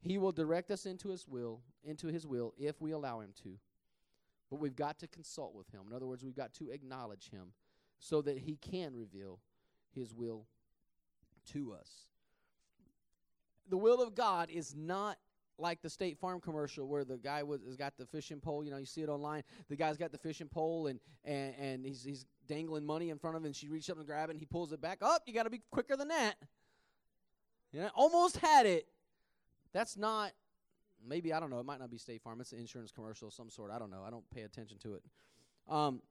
[0.00, 3.58] He will direct us into his will, into his will, if we allow him to.
[4.50, 5.82] But we've got to consult with him.
[5.88, 7.52] In other words, we've got to acknowledge him
[8.02, 9.38] so that he can reveal
[9.94, 10.44] his will
[11.52, 11.88] to us.
[13.70, 15.18] The will of God is not
[15.56, 18.64] like the State Farm commercial where the guy was has got the fishing pole.
[18.64, 19.44] You know, you see it online.
[19.68, 23.36] The guy's got the fishing pole and and, and he's he's dangling money in front
[23.36, 23.46] of him.
[23.46, 24.32] And she reaches up and grab it.
[24.32, 24.98] and He pulls it back.
[25.00, 26.34] Up, oh, you got to be quicker than that.
[27.70, 28.88] Yeah, almost had it.
[29.72, 30.32] That's not.
[31.06, 31.60] Maybe I don't know.
[31.60, 32.40] It might not be State Farm.
[32.40, 33.70] It's an insurance commercial of some sort.
[33.70, 34.02] I don't know.
[34.04, 35.02] I don't pay attention to it.
[35.68, 36.02] Um,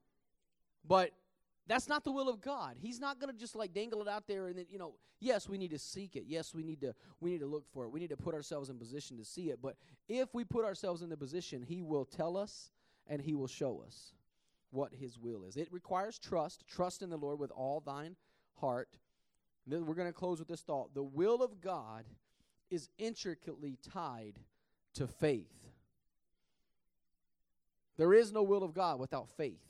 [0.88, 1.12] but
[1.66, 2.76] that's not the will of God.
[2.80, 5.48] He's not going to just like dangle it out there and then, you know, yes,
[5.48, 6.24] we need to seek it.
[6.26, 7.90] Yes, we need to we need to look for it.
[7.90, 9.60] We need to put ourselves in position to see it.
[9.62, 9.76] But
[10.08, 12.70] if we put ourselves in the position, he will tell us
[13.06, 14.12] and he will show us
[14.70, 15.56] what his will is.
[15.56, 16.64] It requires trust.
[16.66, 18.16] Trust in the Lord with all thine
[18.60, 18.88] heart.
[19.66, 20.94] then we're going to close with this thought.
[20.94, 22.04] The will of God
[22.70, 24.38] is intricately tied
[24.94, 25.68] to faith.
[27.98, 29.60] There is no will of God without faith.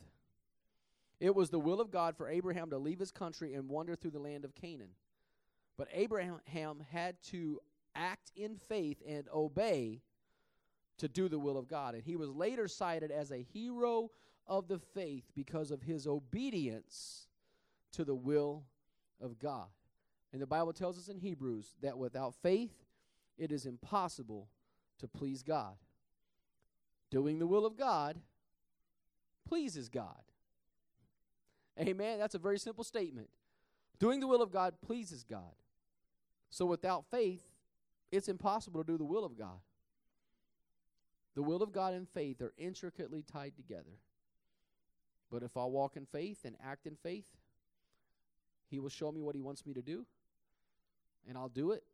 [1.22, 4.10] It was the will of God for Abraham to leave his country and wander through
[4.10, 4.88] the land of Canaan.
[5.78, 7.60] But Abraham had to
[7.94, 10.02] act in faith and obey
[10.98, 11.94] to do the will of God.
[11.94, 14.10] And he was later cited as a hero
[14.48, 17.28] of the faith because of his obedience
[17.92, 18.64] to the will
[19.20, 19.68] of God.
[20.32, 22.74] And the Bible tells us in Hebrews that without faith,
[23.38, 24.48] it is impossible
[24.98, 25.76] to please God.
[27.12, 28.18] Doing the will of God
[29.46, 30.22] pleases God.
[31.80, 32.18] Amen.
[32.18, 33.28] That's a very simple statement.
[33.98, 35.54] Doing the will of God pleases God.
[36.50, 37.42] So without faith,
[38.10, 39.60] it's impossible to do the will of God.
[41.34, 43.96] The will of God and faith are intricately tied together.
[45.30, 47.24] But if I walk in faith and act in faith,
[48.68, 50.04] He will show me what He wants me to do,
[51.26, 51.84] and I'll do it.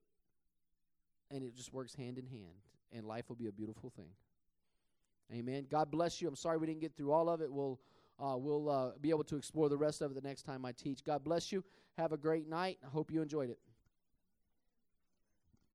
[1.30, 2.56] And it just works hand in hand,
[2.90, 4.10] and life will be a beautiful thing.
[5.32, 5.66] Amen.
[5.70, 6.26] God bless you.
[6.26, 7.52] I'm sorry we didn't get through all of it.
[7.52, 7.78] We'll
[8.20, 10.72] uh, we'll uh, be able to explore the rest of it the next time I
[10.72, 11.04] teach.
[11.04, 11.64] God bless you.
[11.96, 12.78] Have a great night.
[12.84, 13.58] I hope you enjoyed it.